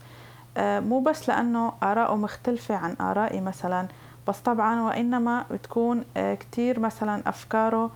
آه 0.58 0.80
مو 0.80 1.00
بس 1.00 1.30
لأنه 1.30 1.74
آراءه 1.84 2.16
مختلفة 2.16 2.76
عن 2.76 2.96
آرائي 3.02 3.42
مثلا 3.42 3.88
بس 4.28 4.40
طبعا 4.40 4.82
وإنما 4.82 5.46
بتكون 5.52 6.04
آه 6.18 6.34
كتير 6.36 6.80
مثلا 6.80 7.30
أفكاره 7.30 7.92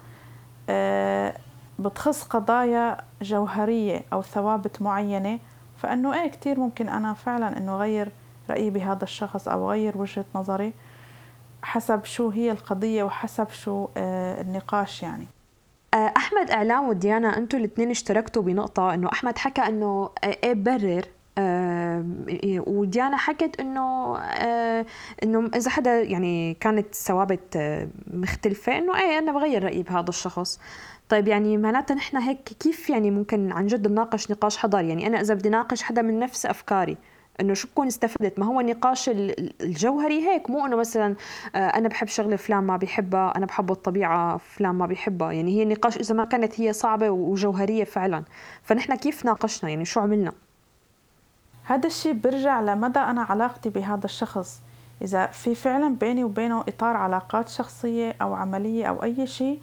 آه 0.70 1.34
بتخص 1.82 2.24
قضايا 2.24 2.98
جوهرية 3.22 4.02
أو 4.14 4.22
ثوابت 4.22 4.82
معينة 4.82 5.40
فإنه 5.78 6.14
إيه 6.22 6.30
كتير 6.30 6.60
ممكن 6.60 6.90
أنا 6.90 7.14
فعلا 7.14 7.58
إنه 7.58 7.78
غير 7.78 8.12
رأيي 8.50 8.70
بهذا 8.70 9.04
الشخص 9.04 9.48
أو 9.48 9.70
غير 9.72 9.98
وجهة 9.98 10.26
نظري 10.36 10.74
حسب 11.64 12.06
شو 12.06 12.30
هي 12.30 12.52
القضية 12.52 13.04
وحسب 13.04 13.50
شو 13.50 13.88
آه 13.98 14.42
النقاش 14.42 15.04
يعني. 15.04 15.28
آه، 15.94 16.14
أحمد 16.18 16.52
إعلام 16.52 16.90
وديانا 16.90 17.38
أنتوا 17.38 17.60
الاثنين 17.60 17.90
اشتركتوا 17.90 18.42
بنقطة 18.42 18.94
إنه 18.94 19.10
أحمد 19.14 19.38
حكى 19.38 19.62
إنه 19.62 20.10
إيه 20.24 20.54
برر 20.54 21.06
وديانا 22.92 23.18
حكت 23.18 23.60
إنه 23.60 24.18
آه، 24.18 24.86
إنه 25.24 25.50
إذا 25.56 25.70
حدا 25.70 26.02
يعني 26.02 26.54
كانت 26.54 26.96
ثوابت 26.96 27.56
آه، 27.56 27.88
مختلفة 28.14 28.78
إنه 28.78 29.00
إيه 29.00 29.20
أنا 29.20 29.32
بغير 29.32 29.64
رأيي 29.64 29.84
بهذا 29.84 30.10
الشخص. 30.10 30.60
طيب 31.10 31.28
يعني 31.28 31.58
معناتها 31.58 31.96
نحن 31.96 32.18
هيك 32.18 32.44
كيف 32.44 32.90
يعني 32.90 33.12
ممكن 33.12 33.52
عن 33.52 33.68
جد 33.68 33.88
نناقش 33.88 34.32
نقاش 34.32 34.58
حضاري؟ 34.58 34.90
يعني 34.90 35.08
أنا 35.08 35.22
إذا 35.22 35.34
بدي 35.34 35.50
ناقش 35.50 35.84
حدا 35.84 36.02
من 36.02 36.20
نفس 36.20 36.46
أفكاري 36.46 36.98
إنه 37.42 37.54
شو 37.54 37.68
بكون 37.68 37.88
استفدت؟ 37.88 38.40
ما 38.40 38.46
هو 38.46 38.60
النقاش 38.60 39.10
الجوهري 39.10 40.28
هيك 40.28 40.50
مو 40.50 40.66
إنه 40.66 40.76
مثلا 40.76 41.16
آه، 41.56 41.58
أنا 41.58 41.88
بحب 41.88 42.08
شغلة 42.08 42.36
فلان 42.36 42.64
ما 42.64 42.78
بيحبها 42.78 43.34
أنا 43.38 43.46
بحب 43.46 43.72
الطبيعة 43.72 44.38
فلان 44.38 44.76
ما 44.76 44.86
بيحبها. 44.86 45.32
يعني 45.32 45.58
هي 45.58 45.64
النقاش 45.64 45.98
إذا 45.98 46.16
ما 46.16 46.26
كانت 46.26 46.62
هي 46.62 46.74
صعبة 46.74 47.10
وجوهرية 47.10 47.84
فعلا. 47.84 48.24
فنحن 48.64 48.96
كيف 48.96 49.26
ناقشنا؟ 49.26 49.70
يعني 49.70 49.86
شو 49.86 50.00
عملنا؟ 50.00 50.32
هذا 51.72 51.88
الشيء 51.88 52.14
برجع 52.14 52.62
لمدى 52.62 53.00
أنا 53.00 53.22
علاقتي 53.22 53.70
بهذا 53.70 54.06
الشخص. 54.06 54.62
إذا 55.02 55.26
في 55.26 55.56
فعلا 55.56 55.96
بيني 55.96 56.24
وبينه 56.24 56.62
إطار 56.62 56.98
علاقات 56.98 57.50
شخصية 57.50 58.16
أو 58.22 58.34
عملية 58.34 58.86
أو 58.86 59.04
أي 59.04 59.28
شيء 59.28 59.60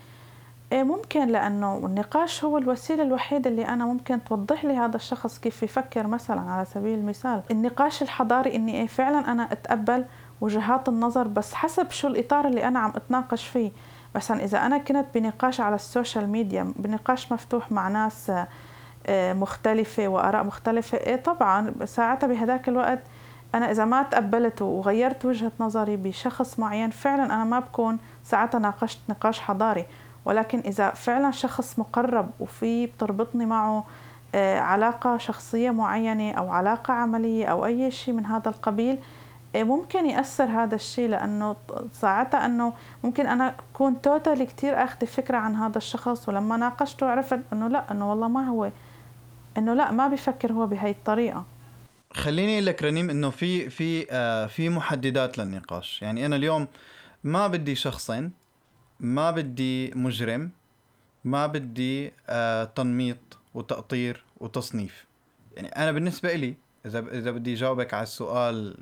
إيه 0.73 0.83
ممكن 0.83 1.29
لأنه 1.29 1.77
النقاش 1.77 2.45
هو 2.45 2.59
الوسيلة 2.59 3.03
الوحيدة 3.03 3.51
اللي 3.51 3.69
أنا 3.69 3.87
ممكن 3.87 4.25
توضح 4.25 4.65
لي 4.65 4.77
هذا 4.77 4.97
الشخص 4.97 5.39
كيف 5.39 5.63
يفكر 5.63 6.07
مثلا 6.07 6.41
على 6.41 6.65
سبيل 6.65 6.99
المثال. 6.99 7.43
النقاش 7.51 8.03
الحضاري 8.03 8.57
إني 8.57 8.75
إيه 8.75 8.87
فعلا 8.87 9.33
أنا 9.33 9.53
أتقبل 9.53 10.05
وجهات 10.41 10.89
النظر 10.89 11.29
بس 11.29 11.55
حسب 11.55 11.91
شو 11.91 12.09
الإطار 12.09 12.47
اللي 12.47 12.69
أنا 12.69 12.79
عم 12.79 12.93
أتناقش 12.97 13.47
فيه. 13.47 13.71
مثلا 14.15 14.45
إذا 14.45 14.67
أنا 14.67 14.79
كنت 14.79 15.07
بنقاش 15.15 15.61
على 15.61 15.75
ال 15.75 15.82
social 15.82 16.29
media 16.29 16.73
بنقاش 16.77 17.33
مفتوح 17.33 17.73
مع 17.73 17.89
ناس 17.89 18.33
مختلفة 19.11 20.09
وآراء 20.09 20.45
مختلفة. 20.45 20.99
إيه 20.99 21.17
طبعا 21.17 21.75
ساعتها 21.85 22.27
بهذاك 22.27 22.69
الوقت 22.69 23.01
أنا 23.55 23.71
إذا 23.71 23.85
ما 23.85 24.03
تقبلت 24.03 24.63
وغيرت 24.63 25.25
وجهة 25.25 25.53
نظري 25.61 25.97
بشخص 25.97 26.59
معين 26.59 26.91
فعلا 26.91 27.25
أنا 27.25 27.45
ما 27.45 27.59
بكون 27.61 27.99
ساعتها 28.25 28.59
ناقشت 28.59 29.01
نقاش 29.09 29.41
حضاري. 29.41 29.87
ولكن 30.25 30.59
إذا 30.59 30.91
فعلا 30.91 31.31
شخص 31.31 31.79
مقرب 31.79 32.31
وفي 32.41 32.87
بتربطني 32.87 33.47
معه 33.47 33.85
آه، 34.35 34.59
علاقة 34.61 35.19
شخصية 35.19 35.71
معينة 35.71 36.33
أو 36.33 36.51
علاقة 36.51 36.95
عملية 36.95 37.47
أو 37.47 37.67
أي 37.67 37.91
شيء 37.91 38.15
من 38.15 38.27
هذا 38.27 38.49
القبيل 38.49 38.99
آه، 39.57 39.63
ممكن 39.63 40.07
يأثر 40.07 40.45
هذا 40.45 40.75
الشيء. 40.75 41.09
لأنه 41.09 41.57
ساعتها 41.93 42.47
أنه 42.47 42.73
ممكن 43.05 43.27
أنا 43.27 43.55
أكون 43.75 44.01
توتالي 44.01 44.47
كتير 44.47 44.85
أخذ 44.85 45.07
فكرة 45.07 45.37
عن 45.37 45.57
هذا 45.57 45.79
الشخص 45.79 46.29
ولما 46.29 46.57
ناقشته 46.57 47.07
عرفت 47.07 47.41
أنه 47.53 47.69
لا 47.69 47.85
أنه 47.91 48.11
والله 48.11 48.29
ما 48.29 48.49
هو 48.49 48.71
أنه 49.59 49.75
لا 49.75 49.91
ما 49.91 50.09
بيفكر 50.09 50.53
هو 50.53 50.67
بهي 50.67 50.91
الطريقة. 50.91 51.45
خليني 52.13 52.53
أقول 52.55 52.67
لك 52.67 52.83
رنيم 52.83 53.11
إنه 53.11 53.31
في 53.31 53.71
في 53.71 54.07
آه 54.11 54.47
في 54.47 54.69
محددات 54.69 55.39
للنقاش. 55.39 56.03
يعني 56.03 56.27
أنا 56.27 56.37
اليوم 56.37 56.69
ما 57.25 57.47
بدي 57.47 57.75
شخصين 57.75 58.33
ما 59.01 59.31
بدي 59.31 59.91
مجرم 59.95 60.51
ما 61.25 61.47
بدي 61.47 62.13
آه 62.29 62.65
تنميط 62.65 63.39
وتقطير 63.55 64.25
وتصنيف. 64.41 65.05
يعني 65.57 65.69
أنا 65.69 65.93
بالنسبة 65.93 66.33
لي 66.35 66.55
إذا 66.87 66.99
إذا 66.99 67.31
بدي 67.31 67.55
جاوبك 67.55 67.95
على 67.95 68.03
السؤال 68.03 68.77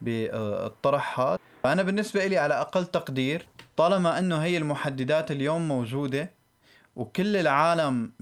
بالطرح 0.00 1.20
هذا 1.20 1.38
فأنا 1.62 1.82
بالنسبة 1.82 2.26
لي 2.26 2.38
على 2.38 2.54
أقل 2.54 2.86
تقدير 2.86 3.46
طالما 3.76 4.18
إنه 4.18 4.38
هي 4.38 4.56
المحددات 4.56 5.30
اليوم 5.30 5.68
موجودة 5.68 6.30
وكل 6.96 7.36
العالم 7.36 8.12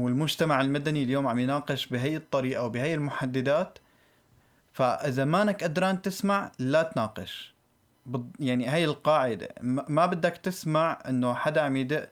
والمجتمع 0.00 0.60
المدني 0.60 1.02
اليوم 1.02 1.26
عم 1.26 1.38
يناقش 1.38 1.86
بهي 1.86 2.16
الطريقة 2.16 2.62
وبهي 2.62 2.94
المحددات. 2.94 3.78
فإذا 4.72 5.24
مانك 5.24 5.64
قدران 5.64 6.02
تسمع 6.02 6.52
لا 6.58 6.82
تناقش. 6.82 7.54
يعني 8.40 8.66
هاي 8.66 8.84
القاعدة. 8.84 9.48
ما 9.62 10.06
بدك 10.06 10.36
تسمع 10.36 10.98
إنه 11.08 11.34
حدا 11.34 11.60
عم 11.60 11.76
يدق 11.76 12.08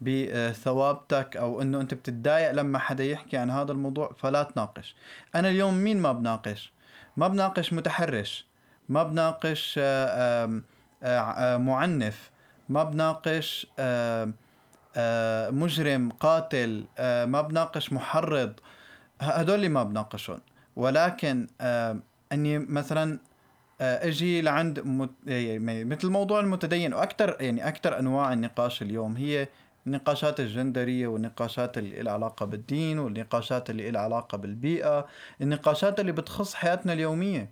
بثوابتك 0.00 1.36
أو 1.36 1.62
إنه 1.62 1.80
أنت 1.80 1.94
بتتضايق 1.94 2.50
لما 2.50 2.78
حدا 2.78 3.04
يحكي 3.04 3.36
عن 3.36 3.50
هذا 3.50 3.72
الموضوع 3.72 4.12
فلا 4.18 4.42
تناقش. 4.42 4.96
أنا 5.34 5.48
اليوم 5.48 5.74
مين 5.74 6.00
ما 6.00 6.12
بناقش؟ 6.12 6.72
ما 7.16 7.28
بناقش 7.28 7.72
متحرش. 7.72 8.46
ما 8.88 9.02
بناقش 9.02 9.74
آه، 9.82 10.62
آه، 11.02 11.56
معنف. 11.56 12.30
ما 12.68 12.84
بناقش 12.84 13.66
مجرم 15.50 16.10
قاتل 16.10 16.84
ما 17.00 17.40
بناقش 17.42 17.92
محرض 17.92 18.52
هدول 19.20 19.54
اللي 19.54 19.68
ما 19.68 19.82
بناقشهم 19.82 20.40
ولكن 20.76 21.46
أني 22.32 22.58
مثلا 22.58 23.18
آه، 23.80 24.06
أجي 24.08 24.42
لعند. 24.42 24.78
يعني 25.26 25.84
مثل 25.84 26.08
موضوع 26.08 26.40
المتدين 26.40 26.94
وأكثر 26.94 27.36
يعني 27.40 27.68
أكثر 27.68 27.98
أنواع 27.98 28.32
النقاش 28.32 28.82
اليوم 28.82 29.16
هي 29.16 29.48
النقاشات 29.86 30.40
الجندرية 30.40 31.06
والنقاشات 31.06 31.78
اللي 31.78 32.02
لها 32.02 32.12
علاقة 32.12 32.46
بالدين 32.46 32.98
والنقاشات 32.98 33.70
اللي 33.70 33.90
لها 33.90 34.00
علاقة 34.00 34.38
بالبيئة 34.38 35.06
النقاشات 35.40 36.00
اللي 36.00 36.12
بتخص 36.12 36.54
حياتنا 36.54 36.92
اليومية 36.92 37.50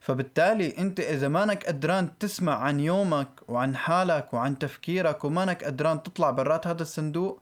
فبالتالي 0.00 0.78
انت 0.78 1.00
إذا 1.00 1.28
مانك 1.28 1.66
قدران 1.66 2.18
تسمع 2.18 2.54
عن 2.54 2.80
يومك 2.80 3.28
وعن 3.48 3.76
حالك 3.76 4.34
وعن 4.34 4.58
تفكيرك 4.58 5.24
ومانك 5.24 5.64
قدران 5.64 6.02
تطلع 6.02 6.30
برات 6.30 6.66
هذا 6.66 6.82
الصندوق 6.82 7.40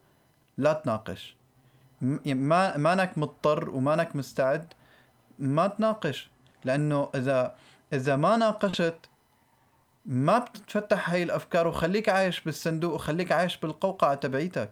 لا 0.59 0.73
تناقش. 0.73 1.37
يعني 2.03 2.35
ما 2.35 2.77
مانك 2.77 3.19
مضطر 3.19 3.71
ومانك 3.71 4.17
مستعد 4.17 4.73
ما 5.39 5.67
تناقش. 5.67 6.31
لأنه 6.65 7.11
اذا 7.15 7.55
إذا 7.93 8.17
ما 8.17 8.37
ناقشت 8.37 8.99
ما 10.07 10.39
بتتفتح 10.39 11.11
هاي 11.11 11.23
الأفكار 11.23 11.69
وخليك 11.69 12.09
عايش 12.09 12.41
بالصندوق 12.41 12.95
وخليك 12.95 13.33
عايش 13.33 13.57
بالقوقعة 13.57 14.15
تبعيتك. 14.15 14.71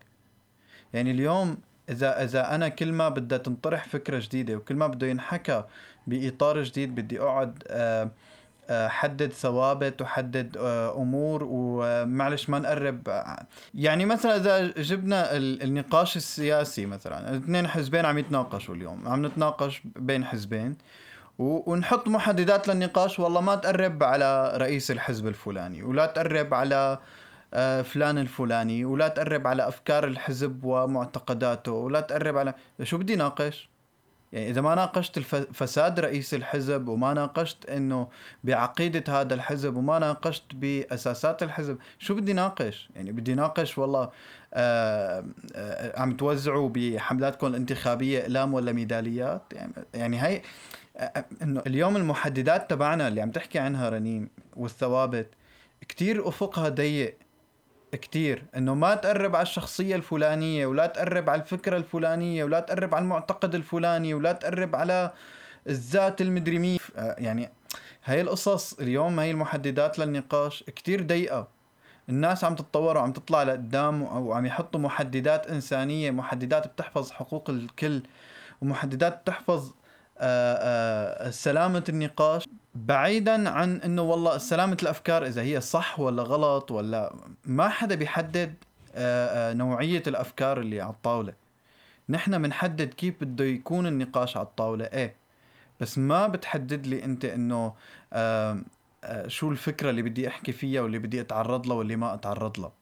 يعني 0.92 1.10
اليوم 1.10 1.58
اذا 1.88 2.24
إذا 2.24 2.54
أنا 2.54 2.68
كل 2.68 2.92
ما 2.92 3.08
بدها 3.08 3.38
تنطرح 3.38 3.88
فكرة 3.88 4.18
جديدة 4.18 4.56
وكل 4.56 4.74
ما 4.74 4.86
بده 4.86 5.06
ينحكى 5.06 5.64
بإطار 6.06 6.62
جديد 6.62 6.94
بدي 6.94 7.20
أقعد 7.20 7.62
آه، 7.68 8.10
آه، 8.70 8.88
حدد 8.88 9.32
ثوابت 9.32 10.02
وحدد 10.02 10.56
آه، 10.56 11.02
أمور 11.02 11.46
ومعلش 11.50 12.50
ما 12.50 12.58
نقرب 12.58 13.24
يعني 13.74 14.04
مثلا 14.04 14.36
إذا 14.36 14.66
جبنا 14.66 15.36
النقاش 15.36 16.16
السياسي 16.16 16.86
مثلا 16.86 17.36
اثنين 17.36 17.68
حزبين 17.68 18.04
عم 18.04 18.18
يتناقشوا 18.18 18.74
اليوم 18.74 19.08
عم 19.08 19.26
نتناقش 19.26 19.82
بين 19.84 20.24
حزبين 20.24 20.76
ونحط 21.38 22.08
محددات 22.08 22.68
للنقاش 22.68 23.18
والله 23.18 23.40
ما 23.40 23.54
تقرب 23.54 24.02
على 24.02 24.52
رئيس 24.56 24.90
الحزب 24.90 25.26
الفلاني 25.26 25.82
ولا 25.82 26.06
تقرب 26.06 26.54
على 26.54 26.98
فلان 27.84 28.18
الفلاني 28.18 28.84
ولا 28.84 29.08
تقرب 29.08 29.46
على 29.46 29.68
أفكار 29.68 30.04
الحزب 30.04 30.64
ومعتقداته 30.64 31.72
ولا 31.72 32.00
تقرب 32.00 32.36
على 32.36 32.54
شو 32.82 32.98
بدي 32.98 33.16
ناقش؟ 33.16 33.68
يعني 34.34 34.50
إذا 34.50 34.60
ما 34.60 34.74
ناقشت 34.74 35.18
فساد 35.52 36.00
رئيس 36.00 36.34
الحزب 36.34 36.88
وما 36.88 37.14
ناقشت 37.14 37.70
إنه 37.70 38.08
بعقيدة 38.44 39.20
هذا 39.20 39.34
الحزب 39.34 39.76
وما 39.76 39.98
ناقشت 39.98 40.44
بأساسات 40.54 41.42
الحزب 41.42 41.78
شو 41.98 42.14
بدي 42.14 42.32
ناقش؟ 42.32 42.88
يعني 42.96 43.12
بدي 43.12 43.34
ناقش 43.34 43.78
والله 43.78 44.10
آه، 44.54 45.24
آه، 45.54 46.00
عم 46.00 46.16
توزعوا 46.16 46.68
بحملاتكم 46.68 47.46
الانتخابية 47.46 48.20
اقلام 48.20 48.54
ولا 48.54 48.72
ميداليات؟ 48.72 49.42
يعني, 49.52 49.72
يعني 49.94 50.22
هي 50.22 50.42
إنه 51.42 51.62
اليوم 51.66 51.96
المحددات 51.96 52.70
تبعنا 52.70 53.08
اللي 53.08 53.20
عم 53.20 53.30
تحكي 53.30 53.58
عنها 53.58 53.88
رنيم 53.88 54.28
والثوابت 54.56 55.28
كتير 55.88 56.28
أفقها 56.28 56.68
ضيق. 56.68 57.16
كتير 57.96 58.42
إنه 58.56 58.74
ما 58.74 58.94
تقرب 58.94 59.36
على 59.36 59.42
الشخصية 59.42 59.96
الفلانية 59.96 60.66
ولا 60.66 60.86
تقرب 60.86 61.30
على 61.30 61.42
الفكرة 61.42 61.76
الفلانية 61.76 62.44
ولا 62.44 62.60
تقرب 62.60 62.94
على 62.94 63.02
المعتقد 63.02 63.54
الفلاني 63.54 64.14
ولا 64.14 64.32
تقرب 64.32 64.76
على 64.76 65.12
الذات 65.68 66.20
المدري 66.20 66.58
مين. 66.58 66.78
يعني 66.96 67.50
هاي 68.04 68.20
القصص 68.20 68.72
اليوم 68.72 69.20
هاي 69.20 69.30
المحددات 69.30 69.98
للنقاش 69.98 70.62
كتير 70.62 71.02
ضيقة. 71.02 71.48
الناس 72.08 72.44
عم 72.44 72.54
تتطور 72.54 72.96
وعم 72.96 73.12
تطلع 73.12 73.42
لقدام 73.42 74.02
وعم 74.02 74.46
يحطوا 74.46 74.80
محددات 74.80 75.46
إنسانية 75.46 76.10
محددات 76.10 76.66
بتحفظ 76.66 77.10
حقوق 77.10 77.50
الكل 77.50 78.02
ومحددات 78.62 79.20
بتحفظ 79.22 79.72
آه، 80.18 81.26
آه، 81.28 81.30
سلامة 81.30 81.84
النقاش. 81.88 82.44
بعيدا 82.74 83.50
عن 83.50 83.76
إنه 83.76 84.02
والله 84.02 84.38
سلامة 84.38 84.76
الأفكار 84.82 85.26
إذا 85.26 85.42
هي 85.42 85.60
صح 85.60 86.00
ولا 86.00 86.22
غلط 86.22 86.70
ولا 86.70 87.14
ما 87.44 87.68
حدا 87.68 87.94
بيحدد 87.94 88.54
آه، 88.94 89.52
نوعية 89.52 90.02
الأفكار 90.06 90.60
اللي 90.60 90.80
على 90.80 90.92
الطاولة. 90.92 91.32
نحن 92.08 92.42
بنحدد 92.42 92.94
كيف 92.94 93.14
بده 93.24 93.44
يكون 93.44 93.86
النقاش 93.86 94.36
على 94.36 94.46
الطاولة 94.46 94.84
إيه. 94.84 95.14
بس 95.80 95.98
ما 95.98 96.26
بتحدد 96.26 96.86
لي 96.86 97.04
أنت 97.04 97.24
إنه 97.24 97.74
شو 99.26 99.50
الفكرة 99.50 99.90
اللي 99.90 100.02
بدي 100.02 100.28
أحكي 100.28 100.52
فيها 100.52 100.80
واللي 100.80 100.98
بدي 100.98 101.20
أتعرض 101.20 101.66
لها 101.66 101.76
واللي 101.76 101.96
ما 101.96 102.14
أتعرض 102.14 102.60
لها. 102.60 102.72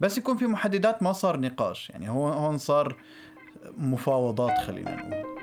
بس 0.00 0.18
يكون 0.18 0.36
في 0.36 0.46
محددات 0.46 1.02
ما 1.02 1.12
صار 1.12 1.40
نقاش. 1.40 1.90
يعني 1.90 2.10
هو 2.10 2.28
هون 2.28 2.58
صار 2.58 2.96
مفاوضات 3.76 4.58
خلينا 4.58 4.96
نقول. 4.96 5.41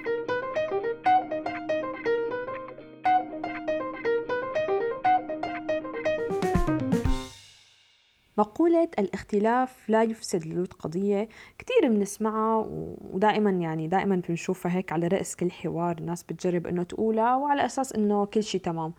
مقولة 8.40 8.90
الاختلاف 9.00 9.90
لا 9.90 10.04
يفسد 10.04 10.46
للود 10.46 10.74
قضية. 10.74 11.30
كتير 11.58 11.90
بنسمعها 11.90 12.66
ودائما 13.12 13.50
يعني 13.50 13.88
دائما 13.88 14.22
بنشوفها 14.30 14.72
هيك 14.72 14.92
على 14.92 15.08
رأس 15.08 15.36
كل 15.36 15.52
حوار 15.52 15.98
الناس 15.98 16.24
بتجرب 16.24 16.68
إنه 16.68 16.84
تقولها 16.84 17.36
وعلى 17.36 17.66
أساس 17.66 17.94
إنه 17.94 18.26
كل 18.26 18.44
شيء 18.44 18.62
تمام. 18.62 18.94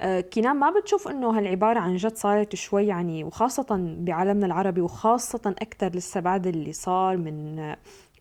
آه، 0.00 0.20
كنان 0.20 0.56
ما 0.56 0.70
بتشوف 0.70 1.08
إنه 1.08 1.38
هالعبارة 1.38 1.78
عن 1.80 1.96
جد 1.96 2.16
صارت 2.16 2.54
شوي 2.54 2.86
يعني 2.86 3.24
وخاصة 3.24 3.66
بعالمنا 3.98 4.46
العربي 4.46 4.80
وخاصة 4.80 5.54
أكثر 5.62 5.88
لسه 5.88 6.20
بعد 6.20 6.46
اللي 6.46 6.72
صار 6.72 7.16
من 7.16 7.58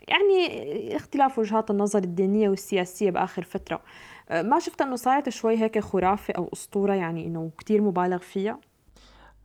يعني 0.08 0.96
اختلاف 0.96 1.39
وجهات 1.39 1.72
النظر 1.72 2.00
الدينية 2.03 2.50
والسياسية 2.50 3.12
بآخر 3.12 3.44
فترة. 3.44 3.82
آه، 4.30 4.42
ما 4.42 4.60
شفت 4.60 4.82
إنه 4.82 4.96
صارت 4.96 5.30
شوي 5.30 5.58
هيك 5.58 5.80
خرافة 5.80 6.34
أو 6.34 6.50
أسطورة 6.53 6.94
يعني 6.94 7.27
إنه 7.27 7.51
كتير 7.58 7.82
مبالغ 7.82 8.18
فيها؟ 8.18 8.60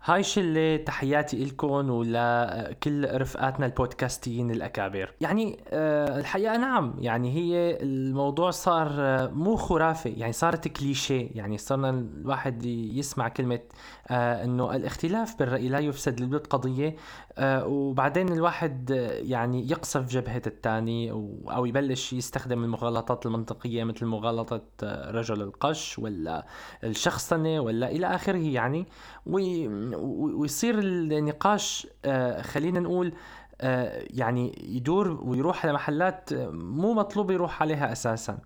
هاي 0.04 0.22
شلة 0.22 0.76
تحياتي 0.76 1.42
إلكم 1.42 1.90
ولكل 1.90 3.20
رفقاتنا 3.20 3.66
البودكاستيين 3.66 4.50
الأكابر. 4.50 5.12
يعني 5.20 5.58
آه، 5.68 6.18
الحقيقة 6.18 6.56
نعم 6.56 6.94
يعني 6.98 7.32
هي 7.32 7.78
الموضوع 7.82 8.50
صار 8.50 8.88
آه، 8.98 9.26
مو 9.26 9.56
خرافة 9.56 10.10
يعني 10.16 10.32
صارت 10.32 10.68
كليشيه. 10.68 11.28
يعني 11.34 11.58
صرنا 11.58 11.90
الواحد 11.90 12.64
يسمع 12.64 13.28
كلمة 13.28 13.60
آه، 14.08 14.44
إنه 14.44 14.76
الاختلاف 14.76 15.38
بالرأي 15.38 15.68
لا 15.68 15.78
يفسد 15.78 16.20
للود 16.20 16.46
قضية. 16.46 16.96
وبعدين 17.40 18.32
الواحد 18.32 18.90
يعني 19.22 19.70
يقصف 19.70 20.08
جبهة 20.08 20.42
الثاني 20.46 21.10
أو 21.50 21.66
يبلش 21.66 22.12
يستخدم 22.12 22.64
المغالطات 22.64 23.26
المنطقية 23.26 23.84
مثل 23.84 24.06
مغالطة 24.06 24.62
رجل 25.10 25.42
القش 25.42 25.98
ولا 25.98 26.46
الشخصنة 26.84 27.60
ولا 27.60 27.90
إلى 27.90 28.06
آخره 28.06 28.38
يعني. 28.38 28.86
ويصير 29.26 30.78
النقاش 30.78 31.86
آه، 32.04 32.42
خلينا 32.42 32.80
نقول 32.80 33.12
آه، 33.60 34.06
يعني 34.10 34.64
يدور 34.76 35.20
ويروح 35.24 35.64
على 35.64 35.74
محلات 35.74 36.34
مو 36.52 36.94
مطلوب 36.94 37.30
يروح 37.30 37.62
عليها 37.62 37.92
أساسا. 37.92 38.32
آه، 38.32 38.38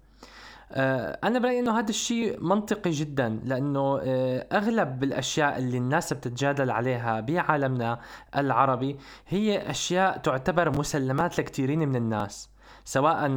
أنا 0.75 1.38
برأيي 1.38 1.61
إنه 1.61 1.79
هذا 1.79 1.91
الشيء 1.91 2.45
منطقي 2.45 2.91
جدا 2.91 3.41
لأنه 3.45 4.00
أغلب 4.52 5.05
الأشياء 5.05 5.59
اللي 5.59 5.79
الناس 5.79 6.12
بتتجادل 6.12 6.71
عليها 6.71 7.21
بعالمنا 7.21 7.99
العربي 8.37 8.97
هي 9.29 9.71
أشياء 9.71 10.19
تعتبر 10.19 10.79
مسلمات 10.79 11.38
لكثيرين 11.38 11.88
من 11.88 11.97
الناس 11.97 12.52
سواء 12.85 13.29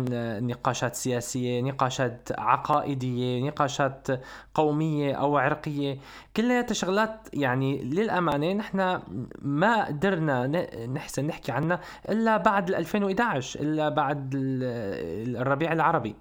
نقاشات 0.41 0.95
سياسية 0.95 1.61
نقاشات 1.61 2.29
عقائدية 2.37 3.47
نقاشات 3.47 4.07
قومية 4.53 5.13
أو 5.13 5.37
عرقية. 5.37 5.97
كلها 6.37 6.73
شغلات 6.73 7.27
يعني 7.33 7.83
للأمانة 7.83 8.53
نحن 8.53 8.99
ما 9.41 9.85
قدرنا 9.85 10.47
نحسن 10.87 11.27
نحكي 11.27 11.51
عنها 11.51 11.79
إلا 12.09 12.37
بعد 12.37 12.69
2011 12.69 13.59
إلا 13.59 13.89
بعد 13.89 14.31
الربيع 14.35 15.73
العربي. 15.73 16.15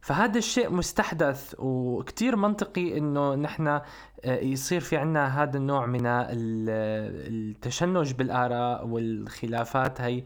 فهذا 0.00 0.38
الشيء 0.38 0.70
مستحدث 0.70 1.54
وكتير 1.58 2.36
منطقي 2.36 2.98
إنه 2.98 3.34
نحن 3.34 3.68
آه، 3.68 3.82
يصير 4.24 4.80
في 4.80 4.96
عنا 4.96 5.42
هذا 5.42 5.56
النوع 5.56 5.86
من 5.86 6.06
التشنج 6.06 8.12
بالآراء 8.12 8.86
والخلافات 8.86 10.00
هي. 10.00 10.24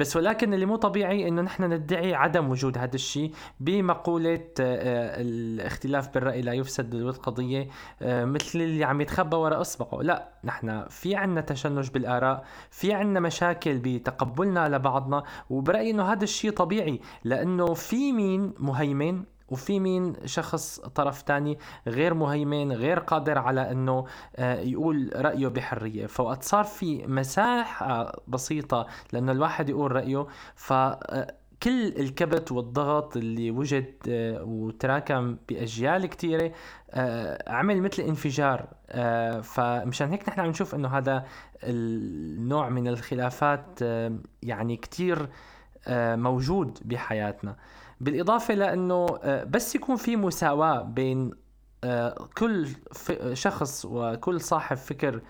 بس 0.00 0.16
ولكن 0.16 0.54
اللي 0.54 0.66
مو 0.66 0.76
طبيعي 0.76 1.28
إنه 1.28 1.42
نحن 1.42 1.72
ندعي 1.72 2.14
عدم 2.14 2.50
وجود 2.50 2.78
هذا 2.78 2.94
الشيء 2.94 3.32
بمقولة 3.60 4.34
آه، 4.34 4.40
آه، 4.60 5.20
الاختلاف 5.20 6.14
بالرأي 6.14 6.42
لا 6.42 6.52
يفسد 6.52 6.94
للود 6.94 7.16
قضية 7.16 7.68
آه، 8.02 8.24
مثل 8.24 8.60
اللي 8.60 8.84
عم 8.84 9.00
يتخبى 9.00 9.36
وراء 9.36 9.60
اصبعه 9.60 10.02
لا 10.02 10.28
نحن 10.44 10.84
في 10.88 11.16
عنا 11.16 11.40
تشنج 11.40 11.90
بالآراء 11.90 12.44
في 12.70 12.92
عنا 12.92 13.20
مشاكل 13.20 13.78
بتقبلنا 13.78 14.68
لبعضنا 14.68 15.22
وبرأيي 15.50 15.90
إنه 15.90 16.12
هذا 16.12 16.24
الشيء 16.24 16.50
طبيعي 16.50 17.00
لأنه 17.24 17.74
في 17.74 18.12
مين؟ 18.12 18.52
مهيمن. 18.58 19.22
وفي 19.50 19.80
مين 19.80 20.14
شخص 20.24 20.80
طرف 20.80 21.22
تاني 21.22 21.58
غير 21.86 22.14
مهيمن 22.14 22.72
غير 22.72 22.98
قادر 22.98 23.38
على 23.38 23.70
إنه 23.70 24.04
آه، 24.36 24.60
يقول 24.60 25.10
رأيه 25.14 25.48
بحرية. 25.48 26.06
فوقت 26.06 26.42
صار 26.42 26.64
في 26.64 27.06
مساحة 27.06 28.12
بسيطة 28.28 28.86
لأنه 29.12 29.32
الواحد 29.32 29.68
يقول 29.68 29.92
رأيه. 29.92 30.26
ف 30.54 30.72
آه، 30.72 31.34
كل 31.62 31.86
الكبت 31.88 32.52
والضغط 32.52 33.16
اللي 33.16 33.50
وجد 33.50 33.94
آه، 34.08 34.42
وتراكم 34.42 35.36
بأجيال 35.48 36.06
كثيره 36.06 36.52
عمل 37.46 37.82
مثل 37.82 38.02
انفجار. 38.02 38.68
فمشان 39.42 40.10
هيك 40.10 40.28
نحن 40.28 40.40
عم 40.40 40.48
نشوف 40.48 40.74
إنه 40.74 40.88
هذا 40.88 41.26
النوع 41.64 42.68
من 42.68 42.88
الخلافات 42.88 43.80
يعني 44.42 44.76
كثير 44.76 45.28
موجود 46.16 46.78
بحياتنا. 46.84 47.56
بالإضافة 48.00 48.54
لأنه 48.54 49.06
آه، 49.22 49.44
بس 49.44 49.74
يكون 49.74 49.96
في 49.96 50.16
مساواة 50.16 50.82
بين 50.82 51.30
آه، 51.84 52.28
كل 52.38 52.68
شخص 53.32 53.84
وكل 53.84 54.40
صاحب 54.40 54.76
فكر 54.76 55.20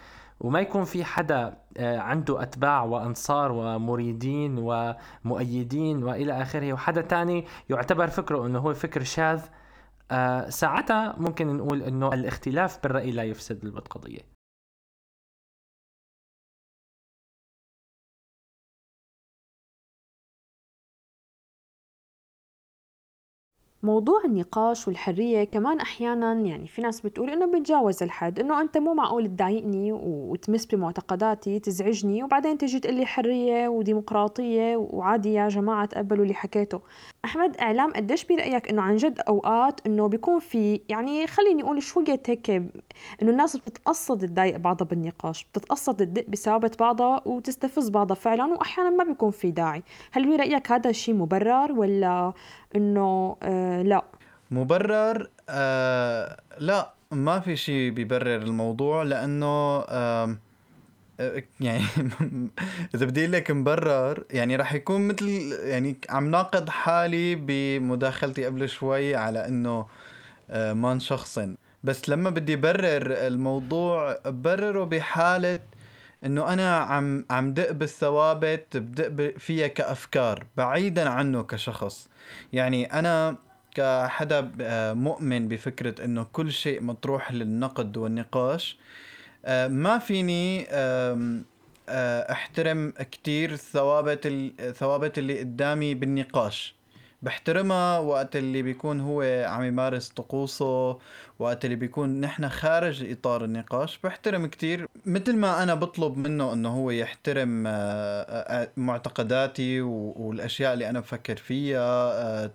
وما 0.41 0.61
يكون 0.61 0.85
في 0.85 1.05
حدا 1.05 1.59
آه، 1.77 1.99
عنده 1.99 2.43
أتباع 2.43 2.83
وأنصار 2.83 3.53
ومريدين 3.53 4.59
ومؤيدين 4.59 6.03
وإلى 6.03 6.43
آخره 6.43 6.73
وحدا 6.73 7.01
تاني 7.01 7.47
يعتبر 7.71 8.09
فكره 8.09 8.47
إنه 8.47 8.59
هو 8.59 8.75
فكر 8.75 9.03
شاذ 9.03 9.41
ساعتها 10.49 11.15
ممكن 11.19 11.57
نقول 11.57 11.83
إنه 11.83 12.09
الاختلاف 12.09 12.83
بالرأي 12.83 13.11
لا 13.11 13.23
يفسد 13.23 13.65
القضية 13.65 14.40
موضوع 23.83 24.23
النقاش 24.25 24.89
والحرية 24.89 25.45
كمان 25.45 25.81
أحيانا 25.81 26.33
يعني 26.33 26.67
في 26.67 26.83
ناس 26.83 27.01
بتقول 27.01 27.31
إنه 27.31 27.47
بتجاوز 27.47 28.03
الحد 28.03 28.41
إنه 28.41 28.61
أنت 28.61 28.79
مو 28.79 28.95
معقول 28.95 29.27
تضايقني 29.27 29.93
وتمس 29.93 30.67
بمعتقداتي 30.67 31.59
تزعجني 31.59 32.23
وبعدين 32.23 32.59
تجي 32.59 32.81
تقول 32.81 32.95
لي 32.95 33.07
حرية 33.07 33.69
وديمقراطية 33.69 34.77
وعادي 34.77 35.33
يا 35.35 35.49
جماعة 35.49 35.87
تقبلوا 35.87 36.23
اللي 36.23 36.35
حكيته 36.35 36.81
أحمد 37.25 37.57
إعلام 37.57 37.93
قديش 37.93 38.25
برأيك 38.25 38.71
إنه 38.71 38.83
عن 38.83 38.97
جد 38.97 39.21
أوقات 39.29 39.81
إنه 39.87 40.07
بيكون 40.07 40.39
في 40.39 40.81
يعني 40.89 41.27
خليني 41.27 41.63
أقول 41.63 41.83
شوية 41.83 42.23
هيك 42.27 42.51
إنه 42.51 43.31
الناس 43.31 43.57
بتتقصد 43.57 44.27
تضايق 44.27 44.57
بعضها 44.57 44.87
بالنقاش 44.87 45.45
بتتقصد 45.45 45.97
تدق 45.97 46.25
بثوابت 46.29 46.79
بعضها 46.79 47.23
وتستفز 47.27 47.89
بعضها 47.89 48.15
فعلا 48.15 48.45
وأحيانا 48.45 48.91
ما 48.91 49.05
بيكون 49.05 49.31
في 49.31 49.51
داعي. 49.51 49.83
هل 50.13 50.37
برأيك 50.37 50.73
هذا 50.73 50.91
الشيء 50.91 51.15
مبرر 51.15 51.73
ولا 51.73 52.33
إنه 52.77 53.37
آه 53.43 53.70
لا. 53.83 54.05
مبرر 54.51 55.29
آه 55.49 56.41
لا 56.59 56.95
ما 57.11 57.41
في 57.41 57.57
شيء 57.57 57.91
بيبرر 57.91 58.37
الموضوع 58.43 59.03
لأنه 59.03 59.85
آه 59.89 60.37
يعني 61.61 61.85
إذا 62.95 63.07
بدي 63.07 63.27
لك 63.27 63.51
مبرر 63.51 64.25
يعني 64.31 64.57
راح 64.57 64.75
يكون 64.75 65.09
مثل 65.09 65.29
يعني 65.63 65.97
عم 66.11 66.31
ناقض 66.31 66.69
حالي 66.69 67.35
بمداخلتي 67.35 68.45
قبل 68.45 68.69
شوي 68.69 69.15
على 69.17 69.49
إنه 69.49 69.87
آه، 70.51 70.73
ما 70.73 70.95
نشخصن. 70.95 71.57
بس 71.85 72.09
لما 72.09 72.31
بدي 72.31 72.57
برر 72.57 73.27
الموضوع 73.27 74.19
ببرره 74.27 74.85
بحالة 74.85 75.61
إنه 76.25 76.53
أنا 76.53 76.77
عم 76.79 77.25
عم 77.31 77.55
دق 77.55 77.71
بالثوابت 77.71 78.77
بدق 78.77 79.39
فيها 79.39 79.67
كأفكار 79.67 80.47
بعيدا 80.57 81.09
عنه 81.09 81.43
كشخص. 81.43 82.09
يعني 82.53 82.85
أنا 82.99 83.37
كحدا 83.75 84.53
آه، 84.61 84.93
مؤمن 84.93 85.49
بفكرة 85.49 86.05
إنه 86.05 86.27
كل 86.33 86.53
شيء 86.53 86.83
مطروح 86.83 87.33
للنقد 87.33 87.97
والنقاش. 87.97 88.79
آه، 89.45 89.69
ما 89.69 89.99
فيني 89.99 90.67
آه، 90.71 91.43
أحترم 92.33 92.91
كتير 92.91 93.57
ثوابت 93.57 94.21
الثوابت 94.27 95.19
اللي 95.19 95.39
قدامي 95.39 95.95
بالنقاش. 95.95 96.75
بحترمها 97.23 97.99
وقت 97.99 98.37
اللي 98.37 98.63
بيكون 98.63 99.01
هو 99.01 99.45
عم 99.47 99.63
يمارس 99.63 100.09
طقوسه 100.09 100.99
وقت 101.39 101.65
اللي 101.65 101.77
بيكون 101.77 102.21
نحن 102.21 102.49
خارج 102.49 103.11
إطار 103.11 103.45
النقاش 103.45 103.99
بحترم 104.05 104.47
كتير. 104.47 104.87
مثل 105.07 105.37
ما 105.37 105.63
أنا 105.63 105.75
بطلب 105.75 106.17
منه 106.17 106.53
إنه 106.53 106.69
هو 106.69 106.91
يحترم 106.91 107.65
آه، 107.67 108.71
معتقداتي 108.77 109.81
والأشياء 109.81 110.73
اللي 110.73 110.91
أنا 110.91 111.01
بفكر 111.01 111.37
فيها 111.37 112.47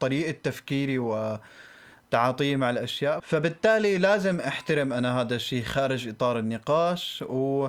طريقة 0.00 0.36
تفكيري 0.42 0.98
و 0.98 1.38
تعاطيه 2.10 2.56
مع 2.56 2.70
الأشياء. 2.70 3.20
فبالتالي 3.20 3.98
لازم 3.98 4.40
أحترم 4.40 4.92
أنا 4.92 5.20
هذا 5.20 5.34
الشيء 5.36 5.62
خارج 5.64 6.08
إطار 6.08 6.38
النقاش 6.38 7.24
و 7.28 7.68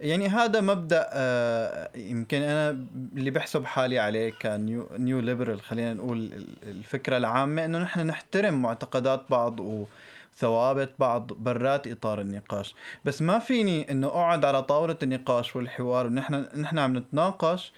يعني 0.00 0.28
هذا 0.28 0.60
مبدأ 0.60 1.08
آه، 1.12 1.90
يمكن 1.96 2.42
أنا 2.42 2.70
اللي 3.16 3.30
بحسب 3.30 3.64
حالي 3.64 3.98
عليه 3.98 4.30
ك 4.42 4.54
neo 4.54 4.88
neo 4.92 5.20
liberal 5.20 5.60
خلينا 5.62 5.94
نقول 5.94 6.44
الفكرة 6.62 7.16
العامة 7.16 7.64
إنه 7.64 7.78
نحن 7.78 8.00
نحترم 8.00 8.62
معتقدات 8.62 9.24
بعض 9.30 9.60
وثوابت 9.60 10.92
بعض 10.98 11.32
برات 11.32 11.86
إطار 11.86 12.20
النقاش. 12.20 12.74
بس 13.04 13.22
ما 13.22 13.38
فيني 13.38 13.90
إنه 13.90 14.06
أقعد 14.06 14.44
على 14.44 14.62
طاولة 14.62 14.96
النقاش 15.02 15.56
والحوار 15.56 16.06
ونحن 16.06 16.34
نحن 16.56 16.78
عم 16.78 16.96
نتناقش 16.96 17.72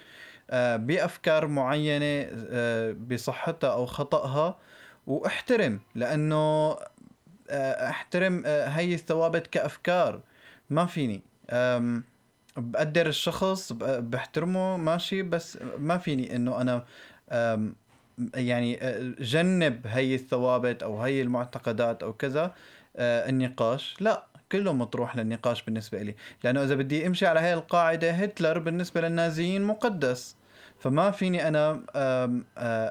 آه، 0.49 0.75
بأفكار 0.75 1.47
معينة 1.47 2.29
آه، 2.49 2.91
بصحتها 2.91 3.73
أو 3.73 3.85
خطأها 3.85 4.57
وأحترم 5.07 5.79
لأنه 5.95 6.77
أحترم 7.49 8.43
هي 8.45 8.93
الثوابت 8.93 9.47
كأفكار. 9.47 10.21
ما 10.69 10.85
فيني. 10.85 11.21
بقدر 12.57 13.07
الشخص 13.07 13.73
بحترمه 13.83 14.77
ماشي 14.77 15.21
بس 15.21 15.57
ما 15.77 15.97
فيني 15.97 16.35
إنه 16.35 16.61
أنا 16.61 16.85
يعني 18.35 18.79
جنب 19.19 19.87
هي 19.87 20.15
الثوابت 20.15 20.83
أو 20.83 21.01
هي 21.01 21.21
المعتقدات 21.21 22.03
أو 22.03 22.13
كذا 22.13 22.53
النقاش. 22.99 23.95
لا 23.99 24.23
كله 24.51 24.73
مطروح 24.73 25.15
للنقاش 25.15 25.63
بالنسبة 25.63 26.01
لي 26.01 26.15
لأنه 26.43 26.63
إذا 26.63 26.75
بدي 26.75 27.07
أمشي 27.07 27.27
على 27.27 27.39
هاي 27.39 27.53
القاعدة 27.53 28.11
هتلر 28.11 28.59
بالنسبة 28.59 29.01
للنازيين 29.01 29.61
مقدس. 29.61 30.35
فما 30.79 31.11
فيني 31.11 31.47
أنا 31.47 31.81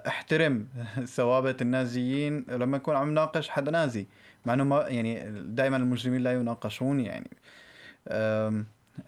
أحترم 0.07 0.69
ثوابت 1.17 1.63
النازيين 1.63 2.45
لما 2.49 2.77
أكون 2.77 2.97
عم 2.97 3.15
ناقش 3.15 3.49
حدا 3.49 3.71
نازي. 3.71 4.07
مع 4.47 4.55
أنه 4.55 4.65
ما 4.65 4.89
يعني 4.89 5.25
دائما 5.43 5.77
المجرمين 5.77 6.23
لا 6.23 6.33
يناقشون 6.33 7.01
يعني. 7.01 7.31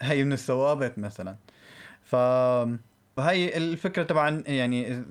هي 0.02 0.24
من 0.24 0.32
الثوابت 0.32 0.98
مثلا. 0.98 1.36
ف 2.02 2.16
هي 3.18 3.56
الفكرة 3.56 4.02
طبعا 4.02 4.42
يعني 4.46 5.04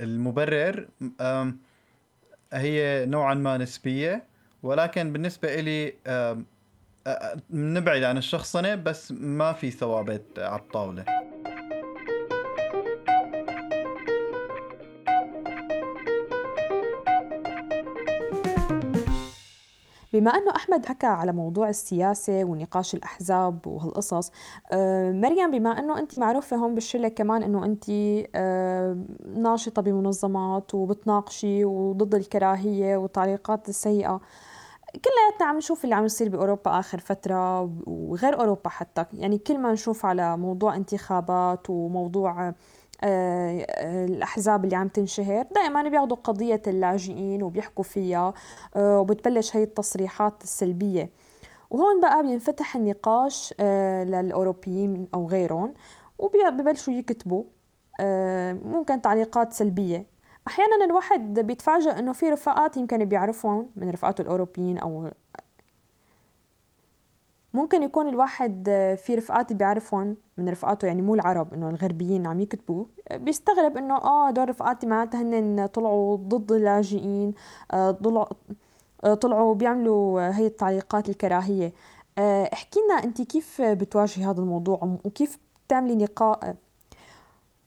المبرر 0.00 0.88
هي 2.52 3.06
نوعا 3.06 3.34
ما 3.34 3.56
نسبية. 3.58 4.24
ولكن 4.62 5.12
بالنسبة 5.12 5.60
لي 5.60 5.94
نبعد 7.50 8.02
عن 8.02 8.18
الشخصنة 8.18 8.74
بس 8.74 9.12
ما 9.12 9.52
في 9.52 9.70
ثوابت 9.70 10.38
على 10.38 10.60
الطاولة. 10.60 11.04
بما 20.16 20.30
أنه 20.30 20.56
أحمد 20.56 20.86
حكى 20.86 21.06
على 21.06 21.32
موضوع 21.32 21.68
السياسة 21.68 22.44
ونقاش 22.44 22.94
الأحزاب 22.94 23.66
وهالقصص 23.66 24.30
آه، 24.72 25.12
مريم 25.12 25.50
بما 25.50 25.78
أنه 25.78 25.98
أنت 25.98 26.18
معروفة 26.18 26.56
هون 26.56 26.74
بالشلة 26.74 27.08
كمان 27.08 27.42
أنه 27.42 27.64
أنت 27.64 27.84
آه، 28.34 28.96
ناشطة 29.36 29.82
بمنظمات 29.82 30.74
وبتناقشي 30.74 31.64
وضد 31.64 32.14
الكراهية 32.14 32.96
والتعليقات 32.96 33.68
السيئة 33.68 34.20
كلياتنا 34.86 35.46
عم 35.46 35.56
نشوف 35.56 35.84
اللي 35.84 35.94
عم 35.94 36.04
يصير 36.04 36.28
بأوروبا 36.28 36.78
آخر 36.78 36.98
فترة 36.98 37.62
وغير 37.86 38.40
أوروبا 38.40 38.68
حتى 38.68 39.04
يعني 39.12 39.38
كل 39.38 39.58
ما 39.58 39.72
نشوف 39.72 40.06
على 40.06 40.36
موضوع 40.36 40.76
انتخابات 40.76 41.70
وموضوع 41.70 42.54
آه، 43.04 43.66
آه، 43.70 44.04
الأحزاب 44.04 44.64
اللي 44.64 44.76
عم 44.76 44.88
تنشهر. 44.88 45.46
دائما 45.54 45.82
بياخذوا 45.82 46.16
قضية 46.16 46.62
اللاجئين 46.66 47.42
وبيحكوا 47.42 47.84
فيها 47.84 48.34
آه، 48.76 49.00
وبتبلش 49.00 49.56
هي 49.56 49.62
التصريحات 49.62 50.42
السلبية. 50.42 51.10
وهون 51.70 52.00
بقى 52.00 52.22
بينفتح 52.22 52.76
النقاش 52.76 53.54
للأوروبيين 53.60 55.08
أو 55.14 55.28
غيرهم 55.28 55.74
وبيبلشوا 56.18 56.92
يكتبوا 56.94 57.44
ممكن 58.64 59.02
تعليقات 59.02 59.52
سلبية. 59.52 60.06
أحيانا 60.48 60.84
الواحد 60.84 61.40
بيتفاجأ 61.40 61.98
إنه 61.98 62.12
في 62.12 62.30
رفقات 62.30 62.76
يمكن 62.76 63.04
بيعرفهم 63.04 63.70
من 63.76 63.90
رفقاته 63.90 64.22
الأوروبيين 64.22 64.78
أو 64.78 65.10
ممكن 67.56 67.82
يكون 67.82 68.08
الواحد 68.08 68.64
في 68.98 69.14
رفقات 69.14 69.52
بيعرفهم 69.52 70.16
من 70.38 70.48
رفقاته 70.48 70.86
يعني 70.86 71.02
مو 71.02 71.14
العرب 71.14 71.54
إنه 71.54 71.70
الغربيين 71.70 72.26
عم 72.26 72.40
يكتبوا. 72.40 72.84
بيستغرب 73.12 73.76
إنه 73.76 73.96
آه 73.96 74.28
هدول 74.28 74.48
رفقاتي 74.48 74.86
معناتها 74.86 75.22
هن 75.22 75.66
طلعوا 75.66 76.16
ضد 76.16 76.52
اللاجئين 76.52 77.34
آه، 77.72 77.90
طلعوا 77.90 78.26
آه، 79.04 79.14
طلعوا 79.14 79.54
بيعملوا 79.54 80.20
هي 80.30 80.46
التعليقات 80.46 81.08
الكراهية. 81.08 81.72
آه، 82.18 82.50
احكي 82.52 82.80
لنا 82.80 83.04
أنت 83.04 83.22
كيف 83.22 83.62
بتواجهي 83.62 84.24
هذا 84.24 84.40
الموضوع 84.40 84.98
وكيف 85.04 85.38
بتعملي 85.66 85.94
نقاش 85.96 86.56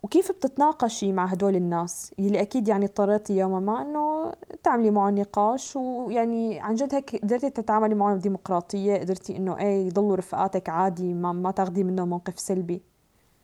وكيف 0.03 0.31
بتتناقشي 0.31 1.11
مع 1.11 1.25
هدول 1.25 1.55
الناس؟ 1.55 2.13
اللي 2.19 2.41
أكيد 2.41 2.67
يعني 2.67 2.85
اضطريتي 2.85 3.37
يوما 3.37 3.59
ما 3.59 3.81
إنه 3.81 4.33
تعملي 4.63 4.91
معهم 4.91 5.19
نقاش 5.19 5.75
ويعني 5.75 6.59
عن 6.59 6.75
جد 6.75 6.95
هيك 6.95 7.15
قدرتي 7.23 7.49
تتعاملي 7.49 7.95
معهم 7.95 8.17
بديمقراطيه 8.17 8.97
قدرتي 8.97 9.37
إنه 9.37 9.57
إيه 9.57 9.87
يضلوا 9.87 10.15
رفقاتك 10.15 10.69
عادي 10.69 11.13
ما, 11.13 11.31
ما 11.31 11.51
تاخذي 11.51 11.83
منه 11.83 12.05
موقف 12.05 12.39
سلبي؟ 12.39 12.81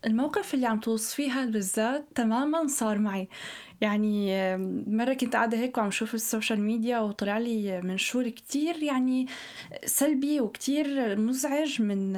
الموقف 0.05 0.53
اللي 0.53 0.67
عم 0.67 0.79
توصفيها 0.79 1.45
بالذات 1.45 2.05
تماما 2.15 2.67
صار 2.67 2.99
معي. 2.99 3.27
يعني 3.81 4.27
مرة 4.87 5.13
كنت 5.13 5.35
قاعدة 5.35 5.57
هيك 5.57 5.77
وعم 5.77 5.91
شوف 5.91 6.15
ال 6.15 6.22
social 6.22 6.61
media 6.61 6.99
وطلع 6.99 7.37
لي 7.37 7.81
منشور 7.81 8.29
كتير 8.29 8.83
يعني 8.83 9.27
سلبي 9.85 10.41
وكتير 10.41 11.19
مزعج 11.19 11.81
من 11.81 12.15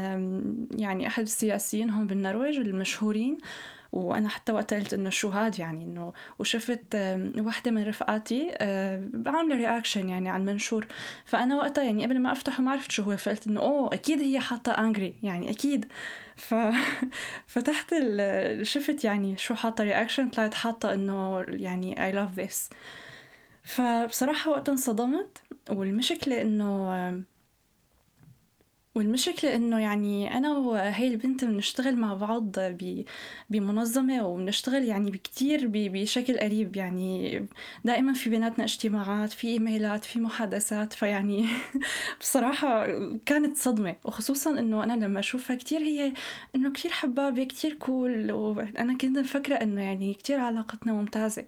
يعني 0.79 1.07
أحد 1.07 1.23
السياسيين 1.23 1.89
هون 1.89 2.07
بالنرويج 2.07 2.57
المشهورين. 2.57 3.37
وأنا 3.91 4.29
حتى 4.29 4.51
وقت 4.51 4.73
قلت 4.73 4.93
إنه 4.93 5.09
شو 5.09 5.29
هاد 5.29 5.59
يعني 5.59 5.83
إنه 5.83 6.13
وشفت 6.39 6.95
وحدة 7.39 7.71
من 7.71 7.87
رفقاتي 7.87 8.51
عاملة 9.25 9.55
reaction 9.55 10.09
يعني 10.09 10.29
على 10.29 10.41
المنشور 10.41 10.87
فأنا 11.25 11.55
وقتها 11.55 11.83
يعني 11.83 12.05
قبل 12.05 12.19
ما 12.19 12.31
أفتحه 12.31 12.63
ما 12.63 12.71
عرفت 12.71 12.91
شو 12.91 13.03
هو 13.03 13.17
فقلت 13.17 13.47
إنه 13.47 13.61
أوه 13.61 13.93
أكيد 13.93 14.21
هي 14.21 14.39
حاطة 14.39 14.71
angry 14.71 15.13
يعني 15.23 15.49
أكيد. 15.49 15.85
ف 16.35 16.55
فتحت 17.53 17.95
شفت 18.61 19.03
يعني 19.03 19.37
شو 19.37 19.55
حاطة 19.55 19.83
reaction 19.83 20.29
طلعت 20.29 20.53
حاطة 20.53 20.93
إنه 20.93 21.45
يعني 21.49 22.05
I 22.05 22.11
love 22.11 22.39
this 22.39 22.69
فبصراحة 23.63 24.51
وقتها 24.51 24.71
انصدمت 24.71 25.37
والمشكلة 25.69 26.41
إنه 26.41 27.23
والمشكلة 28.97 29.55
إنه 29.55 29.79
يعني 29.79 30.37
أنا 30.37 30.57
وهي 30.57 31.07
البنت 31.07 31.45
بنشتغل 31.45 31.95
مع 31.97 32.13
بعض 32.13 32.55
بمنظمة 33.49 34.27
وبنشتغل 34.27 34.83
يعني 34.83 35.11
بكتير 35.11 35.67
بشكل 35.73 36.39
قريب. 36.39 36.75
يعني 36.75 37.47
دائما 37.85 38.13
في 38.13 38.29
بيناتنا 38.29 38.63
اجتماعات 38.65 39.31
في 39.33 39.47
إيميلات 39.47 40.05
في 40.05 40.19
محادثات. 40.19 40.93
فيعني 40.93 41.45
بصراحة 42.21 42.85
كانت 43.25 43.57
صدمة. 43.57 43.95
وخصوصا 44.05 44.59
إنه 44.59 44.83
أنا 44.83 45.05
لما 45.05 45.19
أشوفها 45.19 45.55
كتير 45.55 45.79
هي 45.81 46.13
إنه 46.55 46.71
كتير 46.73 46.91
حبابة 46.91 47.43
كتير 47.43 47.73
كول 47.73 48.31
وأنا 48.31 48.97
كنت 48.97 49.17
مفكرة 49.19 49.55
إنه 49.55 49.81
يعني 49.81 50.13
كتير 50.13 50.39
علاقتنا 50.39 50.93
ممتازة. 50.93 51.45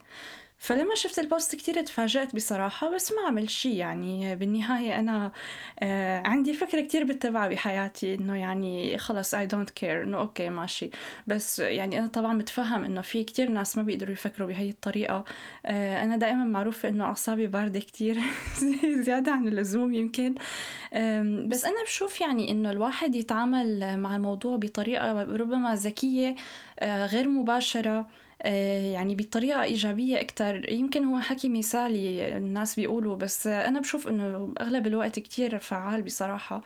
فلما 0.60 0.96
شفت 0.96 1.20
ال 1.20 1.27
post 1.27 1.56
كتير 1.56 1.82
تفاجأت 1.82 2.36
بصراحة 2.36 2.96
بس 2.96 3.12
ما 3.12 3.28
عمل 3.28 3.50
شي 3.50 3.78
يعني. 3.78 4.36
بالنهاية 4.36 5.00
أنا 5.00 5.32
آه 5.80 6.24
عندي 6.28 6.54
فكرة 6.54 6.82
كتير 6.82 7.04
بتبعها 7.04 7.48
بحياتي 7.48 8.14
إنه 8.16 8.36
يعني 8.36 8.98
خلص 8.98 9.36
I 9.36 9.40
don't 9.40 9.70
care 9.82 9.84
إنه 9.84 10.18
okay 10.18 10.50
ماشي. 10.50 10.90
بس 11.28 11.60
يعني 11.60 12.00
أنا 12.00 12.08
طبعا 12.08 12.34
متفهم 12.34 12.84
إنه 12.84 13.02
في 13.02 13.24
كتير 13.24 13.50
ناس 13.50 13.78
ما 13.78 13.84
بيقدروا 13.84 14.14
يفكروا 14.14 14.48
بهي 14.48 14.70
الطريقة. 14.70 15.24
آه 15.66 16.04
أنا 16.04 16.18
دائما 16.18 16.44
معروفة 16.46 16.90
إنه 16.90 17.04
أعصابي 17.04 17.48
باردة 17.48 17.80
كتير 17.80 18.18
زيادة 19.06 19.32
عن 19.32 19.48
اللزوم 19.48 19.94
يمكن. 19.94 20.36
بس 21.48 21.66
أنا 21.66 21.84
بشوف 21.86 22.22
يعني 22.22 22.52
إنه 22.52 22.72
الواحد 22.72 23.16
يتعامل 23.16 23.98
مع 24.00 24.16
الموضوع 24.16 24.58
بطريقة 24.58 25.24
ربما 25.24 25.76
ذكية 25.76 26.36
غير 26.84 27.30
مباشرة 27.30 28.08
آه، 28.42 28.92
يعني 28.94 29.16
بطريقة 29.16 29.64
إيجابية 29.64 30.22
أكتر. 30.22 30.70
يمكن 30.72 31.04
هو 31.06 31.20
حكي 31.20 31.50
مثالي 31.50 32.38
الناس 32.38 32.76
بيقولوا 32.76 33.16
بس 33.16 33.48
أنا 33.48 33.80
بشوف 33.80 34.08
إنه 34.08 34.54
أغلب 34.62 34.88
الوقت 34.88 35.20
كتير 35.20 35.60
فعال 35.60 36.02
بصراحة. 36.02 36.56
آه، 36.56 36.62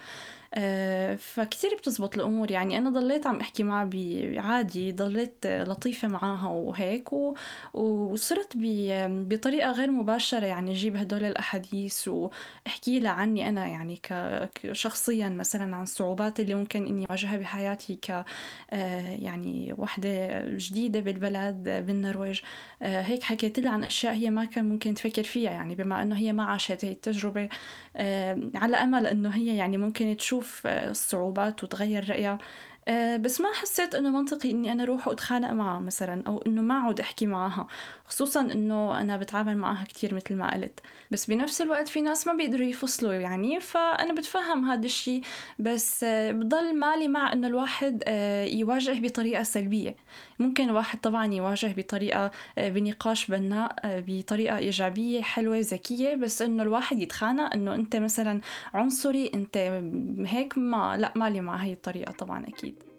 فكتير 1.17 1.75
بتزبط 1.77 2.15
الأمور. 2.15 2.51
يعني 2.51 2.77
أنا 2.77 2.89
ضليت 2.89 3.27
عم 3.27 3.39
أحكي 3.39 3.63
معها 3.63 3.89
عادي 4.37 4.91
ضليت 4.91 5.47
لطيفة 5.47 6.07
معاها 6.07 6.47
وهيك 6.47 7.09
وصرت 7.73 8.53
بطريقة 9.07 9.71
غير 9.71 9.91
مباشرة 9.91 10.45
يعني 10.45 10.71
أجيب 10.71 10.95
هدول 10.95 11.23
الأحاديث 11.23 12.07
وأحكي 12.07 12.99
لها 12.99 13.11
عني 13.11 13.49
أنا 13.49 13.67
يعني 13.67 13.99
كشخصيا 14.55 15.29
مثلا 15.29 15.75
عن 15.75 15.83
الصعوبات 15.83 16.39
اللي 16.39 16.55
ممكن 16.55 16.85
إني 16.85 17.05
أواجهها 17.09 17.37
بحياتي 17.37 17.95
ك 17.95 18.11
آه، 18.71 19.09
يعني 19.19 19.73
وحدة 19.77 20.41
جديدة 20.57 20.99
بالبلد 20.99 21.63
بالنرويج. 21.87 22.41
آه، 22.81 23.01
هيك 23.01 23.23
حكيت 23.23 23.59
لها 23.59 23.71
عن 23.71 23.83
أشياء 23.83 24.13
هي 24.13 24.29
ما 24.29 24.45
كان 24.45 24.69
ممكن 24.69 24.93
تفكر 24.93 25.23
فيها 25.23 25.51
يعني 25.51 25.75
بما 25.75 26.01
إنه 26.03 26.15
هي 26.17 26.33
ما 26.33 26.43
عاشت 26.43 26.85
هي 26.85 26.91
التجربة. 26.91 27.49
على 28.55 28.77
أمل 28.77 29.07
إنه 29.07 29.29
هي 29.29 29.55
يعني 29.57 29.77
ممكن 29.77 30.17
تشوف 30.17 30.42
تشوف 30.43 30.67
آه، 30.67 30.89
الصعوبات 30.89 31.63
وتغير 31.63 32.09
رأيها. 32.09 32.37
آه، 32.87 33.17
بس 33.17 33.41
ما 33.41 33.47
حسيت 33.53 33.95
إنه 33.95 34.09
منطقي 34.09 34.51
إني 34.51 34.71
أنا 34.71 34.83
أروح 34.83 35.07
وأتخانق 35.07 35.51
معها 35.51 35.79
مثلا 35.79 36.23
أو 36.27 36.37
إنه 36.47 36.61
ما 36.61 36.79
اقعد 36.81 36.99
أحكي 36.99 37.25
معها. 37.25 37.67
خصوصا 38.13 38.41
إنه 38.41 39.01
أنا 39.01 39.17
بتعامل 39.17 39.57
معها 39.57 39.83
كتير 39.83 40.13
مثل 40.13 40.35
ما 40.35 40.53
قلت. 40.53 40.79
بس 41.11 41.25
بنفس 41.25 41.61
الوقت 41.61 41.87
في 41.87 42.01
ناس 42.01 42.27
ما 42.27 42.33
بيقدروا 42.33 42.65
يفصلوا 42.65 43.13
يعني 43.13 43.59
فأنا 43.59 44.13
بتفهم 44.13 44.65
هذا 44.69 44.85
الشيء 44.85 45.21
بس 45.59 46.03
آه، 46.03 46.31
بضل 46.31 46.79
مالي 46.79 47.07
مع 47.07 47.33
إنه 47.33 47.47
الواحد 47.47 48.03
آه، 48.07 48.45
يواجه 48.45 48.99
بطريقة 49.07 49.43
سلبية. 49.43 49.95
ممكن 50.39 50.69
الواحد 50.69 50.99
طبعا 50.99 51.33
يواجه 51.33 51.73
بطريقة 51.77 52.31
بنقاش 52.57 53.31
بناء 53.31 53.75
بطريقة 53.85 54.57
إيجابية 54.57 55.21
حلوة 55.21 55.59
ذكية. 55.59 56.15
بس 56.15 56.41
إنه 56.41 56.63
الواحد 56.63 56.99
يتخانق 56.99 57.53
إنه 57.53 57.75
أنت 57.75 57.95
مثلا 57.95 58.41
عنصري 58.73 59.31
أنت 59.33 59.57
هيك 60.25 60.57
ما 60.57 60.97
لا 60.97 61.13
مالي 61.15 61.41
مع 61.41 61.55
هي 61.55 61.73
الطريقة 61.73 62.11
طبعا 62.11 62.47
أكيد. 62.47 62.92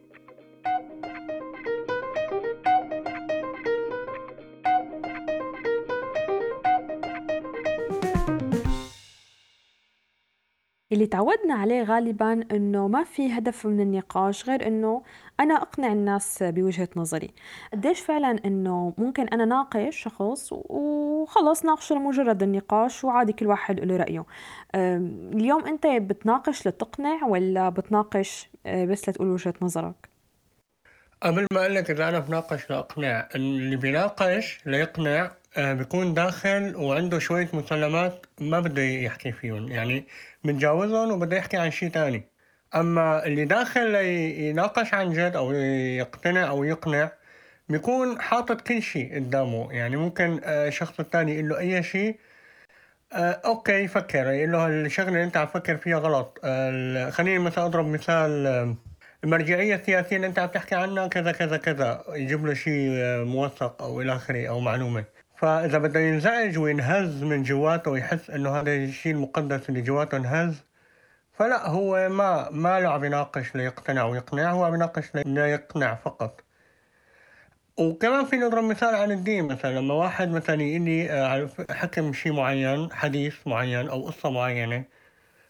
اللي 10.95 11.07
تعودنا 11.07 11.55
عليه 11.55 11.83
غالبا 11.83 12.33
إنه 12.53 12.89
ما 12.89 13.05
في 13.05 13.39
هدف 13.39 13.67
من 13.67 13.81
النقاش 13.81 14.49
غير 14.49 14.67
إنه 14.67 15.03
أنا 15.41 15.55
أقنع 15.55 15.93
الناس 15.93 16.43
بوجهة 16.43 16.89
نظري. 16.97 17.31
قديش 17.73 18.01
فعلا 18.01 18.39
إنه 18.45 18.93
ممكن 18.99 19.29
أنا 19.29 19.45
ناقش 19.45 19.97
شخص 19.97 20.49
وخلص 20.53 21.65
ناقشه 21.65 21.95
لمجرد 21.95 22.43
النقاش 22.43 23.05
وعادي 23.05 23.33
كل 23.33 23.47
واحد 23.47 23.81
له 23.81 23.97
رأيه. 23.97 24.25
اليوم 25.35 25.67
أنت 25.67 25.87
بتناقش 25.87 26.69
لتقنع 26.69 27.25
ولا 27.27 27.69
بتناقش 27.69 28.51
آه، 28.67 28.85
بس 28.85 29.09
لتقول 29.09 29.29
وجهة 29.29 29.55
نظرك؟ 29.63 30.09
قبل 31.23 31.47
ما 31.53 31.61
أقول 31.61 31.75
لك 31.75 31.91
اذا 31.91 32.09
أنا 32.09 32.19
بناقش 32.19 32.71
لأقنع 32.71 33.29
اللي 33.35 33.77
بيناقش 33.77 34.61
ليقنع 34.67 35.31
بيكون 35.59 36.15
داخل 36.15 36.77
وعنده 36.77 37.19
شوية 37.19 37.49
مسلمات 37.53 38.27
ما 38.41 38.61
بده 38.61 38.83
يحكي 38.83 39.33
فيهم. 39.33 39.69
يعني 39.73 40.05
متجاوزهم 40.45 41.13
وبده 41.13 41.37
يحكي 41.37 41.57
عن 41.57 41.71
شيء 41.71 41.91
تاني. 41.91 42.29
أما 42.75 43.27
اللي 43.27 43.45
داخل 43.45 43.95
يناقش 43.95 44.95
عن 44.95 45.13
جد 45.13 45.37
أو 45.37 45.53
يقتنع 45.53 46.49
أو 46.49 46.65
يقنع 46.65 47.13
بيكون 47.69 48.21
حاطط 48.21 48.61
كل 48.61 48.83
شيء 48.83 49.15
قدامه. 49.15 49.73
يعني 49.73 49.97
ممكن 49.97 50.41
الشخص 50.45 51.01
آه، 51.01 51.03
الثاني 51.03 51.35
يقول 51.35 51.49
له 51.49 51.59
أي 51.59 51.83
شيء 51.83 52.19
آه 53.13 53.41
أوكي 53.45 53.73
يفكر 53.73 54.31
يقول 54.31 54.53
له 54.53 54.67
الشغله 54.67 55.09
اللي 55.09 55.25
أنت 55.25 55.37
عم 55.37 55.47
تفكر 55.47 55.77
فيها 55.77 55.99
غلط. 55.99 56.41
آه 56.45 57.11
خليني 57.11 57.39
مثلا 57.39 57.67
أضرب 57.67 57.87
مثال 57.87 58.47
آه 58.47 58.77
المرجعية 59.25 59.75
السياسية 59.75 60.17
اللي 60.17 60.27
أنت 60.27 60.39
عم 60.39 60.49
تحكي 60.49 60.75
عنها 60.75 61.07
كذا 61.09 61.33
كذا 61.33 61.57
كذا. 61.57 62.05
يجيب 62.09 62.47
له 62.47 62.55
شيء 62.55 62.91
آه، 62.93 63.25
موثق 63.25 63.83
أو 63.83 64.01
إلى 64.01 64.17
آخره 64.17 64.49
أو 64.49 64.61
معلومة. 64.61 65.14
فإذا 65.45 65.79
بده 65.79 66.01
ينزعج 66.01 66.59
وينهز 66.59 67.23
من 67.23 67.43
جواته 67.43 67.91
ويحس 67.91 68.31
إنه 68.31 68.61
هذا 68.61 68.75
الشيء 68.75 69.13
المقدس 69.13 69.69
اللي 69.69 69.81
جواته 69.81 70.17
انهز 70.17 70.63
فلا 71.33 71.69
هو 71.69 72.09
ما 72.09 72.51
ما 72.51 72.81
له 72.81 72.89
عم 72.89 73.05
يناقش 73.05 73.55
ليقتنع 73.57 74.05
ويقنع 74.05 74.51
هو 74.51 74.65
عم 74.65 74.75
يناقش 74.75 75.15
ليقنع 75.15 75.95
فقط. 75.95 76.41
وكمان 77.79 78.25
في 78.25 78.37
نضرب 78.37 78.65
مثال 78.65 78.95
عن 78.95 79.13
الدين 79.13 79.49
مثلا. 79.49 79.79
لما 79.79 79.95
واحد 79.95 80.29
مثلا 80.29 80.63
يقول 80.63 80.83
لي 80.83 81.11
آه، 81.11 81.49
حكم 81.71 82.13
شيء 82.13 82.33
معين 82.33 82.93
حديث 82.93 83.47
معين 83.47 83.89
أو 83.89 84.07
قصة 84.07 84.31
معينة 84.31 84.85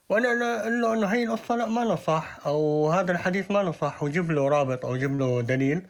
وأنا 0.09 0.61
أقول 0.61 0.81
له 0.83 0.95
إنه 0.95 1.07
هي 1.07 1.25
القصة 1.25 1.57
لا 1.57 1.67
ما 1.67 1.97
صح 1.97 2.39
أو 2.47 2.91
هذا 2.91 3.13
الحديث 3.13 3.51
ما 3.51 3.73
صح 3.73 4.03
وجيب 4.03 4.31
له 4.31 4.49
رابط 4.49 4.87
أو 4.87 4.97
جيب 4.97 5.19
له 5.19 5.43
دليل. 5.43 5.83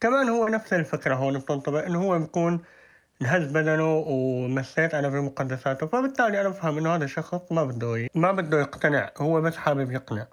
كمان 0.00 0.28
هو 0.28 0.48
نفس 0.48 0.72
الفكرة 0.72 1.14
هون 1.14 1.38
بتنطبق 1.38 1.84
إنه 1.84 2.02
هو 2.02 2.18
بيكون 2.18 2.62
انهز 3.22 3.52
بدنه 3.52 4.04
ومسيت 4.06 4.94
أنا 4.94 5.08
بمقدساته 5.08 5.86
فبالتالي 5.86 6.40
أنا 6.40 6.48
بفهم 6.48 6.78
إنه 6.78 6.94
هذا 6.94 7.04
الشخص 7.04 7.52
ما 7.52 7.64
بده 7.64 8.08
ما 8.14 8.32
بده 8.32 8.60
يقتنع 8.60 9.10
هو 9.18 9.40
بس 9.40 9.56
حابب 9.56 9.92
يقنع. 9.92 10.26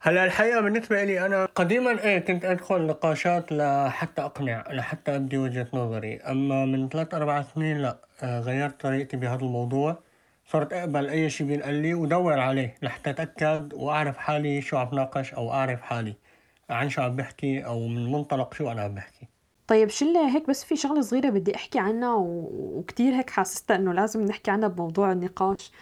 هلا 0.00 0.24
الحقيقة 0.24 0.60
بالنسبة 0.60 1.04
لي 1.04 1.26
أنا 1.26 1.44
قديما 1.44 2.02
إيه 2.04 2.18
كنت 2.18 2.44
أدخل 2.44 2.86
نقاشات 2.86 3.52
لحتى 3.52 4.22
أقنع 4.22 4.64
لحتى 4.70 5.16
ابدي 5.16 5.38
وجهة 5.38 5.66
نظري. 5.72 6.16
أما 6.16 6.64
من 6.64 6.88
ثلاث 6.88 7.14
أربع 7.14 7.42
سنين 7.42 7.78
لا 7.78 7.96
آه، 8.22 8.40
غيرت 8.40 8.80
طريقتي 8.80 9.16
بهذا 9.16 9.40
الموضوع. 9.42 9.98
صرت 10.46 10.72
أقبل 10.72 11.08
أي 11.08 11.30
شيء 11.30 11.46
بينقال 11.46 11.74
لي 11.74 11.94
ودور 11.94 12.38
عليه 12.38 12.74
لحتى 12.82 13.10
أتأكد 13.10 13.74
وأعرف 13.74 14.16
حالي 14.16 14.62
شو 14.62 14.76
عم 14.76 14.88
ناقش 14.92 15.34
أو 15.34 15.52
أعرف 15.52 15.82
حالي 15.82 16.14
عن 16.70 16.88
شو 16.88 17.02
عم 17.02 17.16
بحكي 17.16 17.66
أو 17.66 17.88
من 17.88 18.12
منطلق 18.12 18.54
شو 18.54 18.72
أنا 18.72 18.82
عم 18.82 18.94
بحكي. 18.94 19.33
طيب 19.66 19.88
شلة 19.88 20.34
هيك 20.36 20.48
بس 20.48 20.64
في 20.64 20.76
شغلة 20.76 21.00
صغيرة 21.00 21.30
بدي 21.30 21.54
أحكي 21.54 21.78
عنها 21.78 22.14
وكتير 22.14 23.14
هيك 23.14 23.30
حاسستها 23.30 23.76
إنه 23.76 23.92
لازم 23.92 24.24
نحكي 24.24 24.50
عنها 24.50 24.68
بموضوع 24.68 25.12
النقاش 25.12 25.72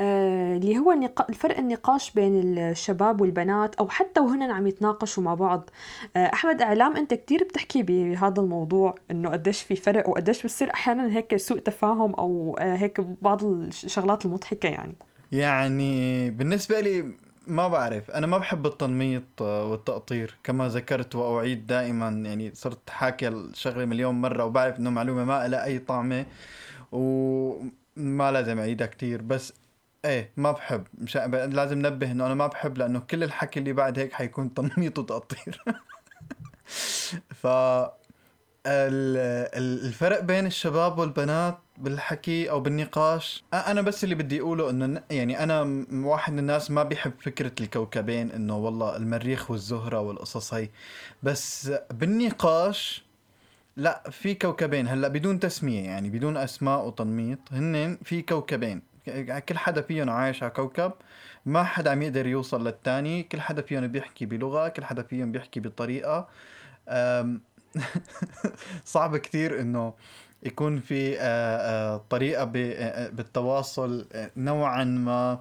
آه 0.00 0.56
اللي 0.56 0.78
هو. 0.78 0.92
الفرق 1.28 1.58
النقاش 1.58 2.10
بين 2.12 2.58
الشباب 2.58 3.20
والبنات 3.20 3.74
أو 3.74 3.88
حتى 3.88 4.20
وهن 4.20 4.42
عم 4.42 4.66
يتناقشوا 4.66 5.22
مع 5.22 5.34
بعض 5.34 5.70
آه 6.16 6.26
أحمد 6.32 6.62
إعلام 6.62 6.96
أنت 6.96 7.14
كتير 7.14 7.44
بتحكي 7.44 7.82
بهذا 7.82 8.42
الموضوع 8.42 8.94
إنه 9.10 9.30
قديش 9.30 9.62
في 9.62 9.76
فرق 9.76 10.08
وقديش 10.08 10.46
بصير 10.46 10.74
أحيانا 10.74 11.16
هيك 11.16 11.36
سوء 11.36 11.58
تفاهم 11.58 12.14
أو 12.14 12.56
آه 12.60 12.76
هيك 12.76 13.00
بعض 13.00 13.44
الشغلات 13.44 14.24
المضحكة 14.26 14.68
يعني 14.68 14.94
يعني 15.32 16.30
بالنسبة 16.30 16.80
لي 16.80 17.04
ما 17.48 17.68
بعرف. 17.68 18.10
أنا 18.10 18.26
ما 18.26 18.38
بحب 18.38 18.66
التنميط 18.66 19.40
والتقطير 19.42 20.34
كما 20.44 20.68
ذكرت 20.68 21.14
وأعيد 21.14 21.66
دائما. 21.66 22.08
يعني 22.08 22.54
صرت 22.54 22.90
حاكي 22.90 23.28
الشغلة 23.28 23.84
مليون 23.84 24.14
مرة 24.14 24.44
وبعرف 24.44 24.78
إنه 24.78 24.90
معلومة 24.90 25.24
ما 25.24 25.48
لها 25.48 25.64
أي 25.64 25.78
طعمة 25.78 26.26
وما 26.92 28.32
لازم 28.32 28.58
أعيدها 28.58 28.86
كتير. 28.86 29.22
بس 29.22 29.52
إيه 30.04 30.32
ما 30.36 30.52
بحب. 30.52 30.86
مش 30.98 31.16
لازم 31.16 31.86
نبه 31.86 32.10
إنه 32.12 32.26
أنا 32.26 32.34
ما 32.34 32.46
بحب 32.46 32.78
لأنه 32.78 33.00
كل 33.00 33.24
الحكي 33.24 33.60
اللي 33.60 33.72
بعد 33.72 33.98
هيك 33.98 34.12
حيكون 34.12 34.54
تنميط 34.54 34.98
وتقطير. 34.98 35.62
ف 37.42 37.46
الفرق 38.66 40.20
بين 40.20 40.46
الشباب 40.46 40.98
والبنات 40.98 41.58
بالحكي 41.76 42.50
أو 42.50 42.60
بالنقاش. 42.60 43.44
أنا 43.54 43.82
بس 43.82 44.04
اللي 44.04 44.14
بدي 44.14 44.40
أقوله 44.40 44.70
إنه 44.70 45.02
يعني 45.10 45.42
أنا 45.42 45.84
واحد 45.92 46.32
من 46.32 46.38
الناس 46.38 46.70
ما 46.70 46.82
بيحب 46.82 47.12
فكرة 47.20 47.52
الكوكبين 47.60 48.30
إنه 48.30 48.56
والله 48.56 48.96
المريخ 48.96 49.50
والزهرة 49.50 50.00
والقصص 50.00 50.54
هي. 50.54 50.68
بس 51.22 51.72
بالنقاش 51.90 53.04
لا 53.76 54.10
في 54.10 54.34
كوكبين. 54.34 54.88
هلأ 54.88 55.08
بدون 55.08 55.40
تسمية 55.40 55.84
يعني 55.84 56.10
بدون 56.10 56.36
أسماء 56.36 56.86
وتنميط 56.86 57.38
هن 57.52 57.98
في 58.04 58.22
كوكبين. 58.22 58.82
كل 59.48 59.58
حدا 59.58 59.82
فيهم 59.82 60.10
عايش 60.10 60.42
على 60.42 60.52
كوكب 60.52 60.92
ما 61.46 61.64
حدا 61.64 61.90
عم 61.90 62.02
يقدر 62.02 62.26
يوصل 62.26 62.66
للتاني. 62.66 63.22
كل 63.22 63.40
حدا 63.40 63.62
فيهم 63.62 63.86
بيحكي 63.86 64.26
بلغة 64.26 64.68
كل 64.68 64.84
حدا 64.84 65.02
فيهم 65.02 65.32
بيحكي 65.32 65.60
بطريقة. 65.60 66.28
صعب 68.84 69.16
كتير 69.16 69.60
إنه 69.60 69.94
يكون 70.42 70.80
في 70.80 71.20
آه، 71.20 71.22
آه، 71.22 72.04
طريقة 72.10 72.52
آه، 72.56 73.08
بالتواصل 73.08 74.06
نوعا 74.36 74.84
ما 74.84 75.40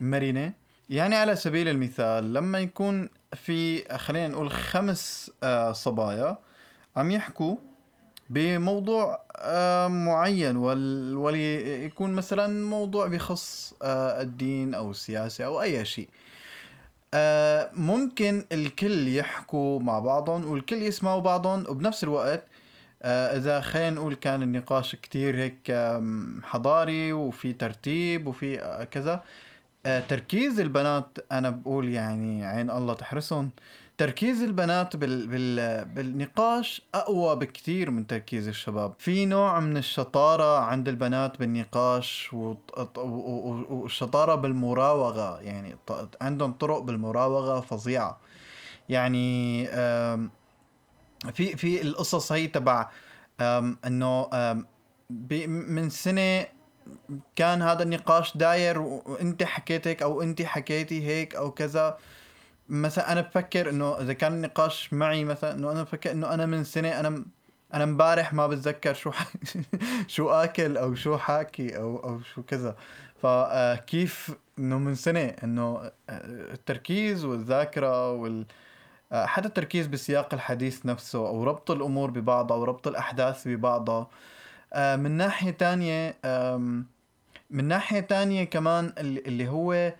مرنة. 0.00 0.52
يعني 0.90 1.16
على 1.16 1.36
سبيل 1.36 1.68
المثال 1.68 2.32
لما 2.34 2.58
يكون 2.58 3.08
في 3.34 3.84
خلينا 3.98 4.28
نقول 4.28 4.50
خمس 4.50 5.30
صبايا 5.72 6.38
عم 6.96 7.10
يحكوا 7.10 7.56
بموضوع 8.30 9.20
معين 9.88 10.56
وليكون 11.16 12.12
مثلا 12.12 12.64
موضوع 12.64 13.06
بخص 13.06 13.74
الدين 13.82 14.74
أو 14.74 14.90
السياسة 14.90 15.44
أو 15.44 15.62
أي 15.62 15.84
شيء. 15.84 16.08
ممكن 17.74 18.44
الكل 18.52 19.08
يحكوا 19.08 19.80
مع 19.80 19.98
بعضهم 19.98 20.50
والكل 20.50 20.82
يسمعوا 20.82 21.20
بعضهم 21.20 21.64
وبنفس 21.68 22.04
الوقت 22.04 22.42
آه، 23.02 23.36
إذا 23.36 23.60
خلينا 23.60 23.90
نقول 23.90 24.14
كان 24.14 24.42
النقاش 24.42 24.96
كتير 24.96 25.36
هيك 25.36 25.72
حضاري 26.42 27.12
وفي 27.12 27.52
ترتيب 27.52 28.26
وفي 28.26 28.60
آه، 28.62 28.84
كذا 28.84 29.22
آه، 29.86 30.00
تركيز 30.00 30.60
البنات 30.60 31.18
أنا 31.32 31.50
بقول 31.50 31.88
يعني 31.88 32.46
عين 32.46 32.70
الله 32.70 32.94
تحرسهم. 32.94 33.50
تركيز 33.98 34.42
البنات 34.42 34.96
بال 34.96 35.26
بال 35.26 35.84
بالنقاش 35.84 36.82
أقوى 36.94 37.36
بكثير 37.36 37.90
من 37.90 38.06
تركيز 38.06 38.48
الشباب. 38.48 38.94
في 38.98 39.26
نوع 39.26 39.60
من 39.60 39.76
الشطارة 39.76 40.58
عند 40.58 40.88
البنات 40.88 41.38
بالنقاش 41.38 42.30
والشطارة 43.68 44.34
بالمراوغة 44.34 45.40
يعني 45.40 45.76
عندهم 46.20 46.52
طرق 46.52 46.78
بالمراوغة 46.78 47.60
فظيعة. 47.60 48.20
يعني 48.88 49.66
في 51.32 51.56
في 51.56 51.82
القصص 51.82 52.32
هي 52.32 52.46
تبع 52.46 52.88
إنه 53.86 54.28
من 55.46 55.90
سنة 55.90 56.46
كان 57.36 57.62
هذا 57.62 57.82
النقاش 57.82 58.36
داير 58.36 58.78
وأنت 58.78 59.42
حكيت 59.42 59.86
هيك 59.88 60.02
أو 60.02 60.22
أنت 60.22 60.42
حكيتي 60.42 61.06
هيك 61.06 61.34
أو 61.34 61.50
كذا 61.50 61.98
مثلا 62.68 63.12
أنا 63.12 63.20
بفكر 63.20 63.70
إنه 63.70 64.00
إذا 64.00 64.12
كان 64.12 64.32
النقاش 64.32 64.92
معي 64.92 65.24
مثلا 65.24 65.54
إنه 65.54 65.72
أنا 65.72 65.82
بفكر 65.82 66.10
إنه 66.10 66.34
أنا 66.34 66.46
من 66.46 66.64
سنة 66.64 67.00
أنا 67.00 67.24
أنا 67.74 67.84
امبارح 67.84 68.32
ما 68.32 68.46
بتذكر 68.46 68.94
شو. 68.94 69.10
شو 70.06 70.30
آكل 70.30 70.76
أو 70.76 70.94
شو 70.94 71.16
حاكي 71.16 71.76
أو 71.76 71.96
أو 71.96 72.20
شو 72.20 72.42
كذا 72.42 72.76
فكيف 73.22 74.30
إنه 74.58 74.78
من 74.78 74.94
سنة 74.94 75.34
إنه 75.44 75.90
التركيز 76.10 77.24
والذاكرة 77.24 78.12
وال 78.12 78.46
حتى 79.12 79.48
التركيز 79.48 79.86
بسياق 79.86 80.34
الحديث 80.34 80.86
نفسه 80.86 81.18
أو 81.18 81.44
ربط 81.44 81.70
الأمور 81.70 82.10
ببعضها 82.10 82.56
أو 82.56 82.64
ربط 82.64 82.86
الأحداث 82.86 83.48
ببعضها 83.48 84.08
من 84.76 85.10
ناحية 85.10 85.50
تانية 85.50 86.16
من 87.50 87.64
ناحية 87.64 88.00
تانية 88.00 88.44
كمان 88.44 88.92
اللي 88.98 89.48
هو 89.48 89.92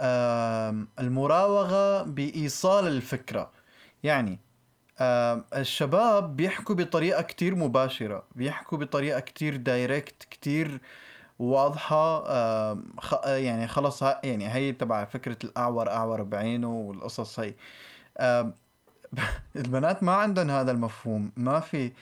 المراوغة 0.00 2.02
بإيصال 2.02 2.86
الفكرة. 2.86 3.50
يعني 4.02 4.38
الشباب 5.54 6.36
بيحكوا 6.36 6.74
بطريقة 6.74 7.22
كتير 7.22 7.54
مباشرة 7.54 8.22
بيحكوا 8.34 8.78
بطريقة 8.78 9.20
كتير 9.20 9.56
دايركت 9.56 10.22
كتير 10.30 10.80
واضحة. 11.38 12.24
يعني 13.24 13.68
خلص 13.68 14.02
يعني 14.02 14.54
هي 14.54 14.72
تبع 14.72 15.04
فكرة 15.04 15.38
الأعور 15.44 15.90
أعور 15.90 16.22
بعينه 16.22 16.72
والقصص 16.72 17.40
هي. 17.40 17.54
البنات 19.56 20.02
ما 20.02 20.12
عندهم 20.12 20.50
هذا 20.50 20.70
المفهوم. 20.70 21.32
ما 21.36 21.60
في 21.60 21.92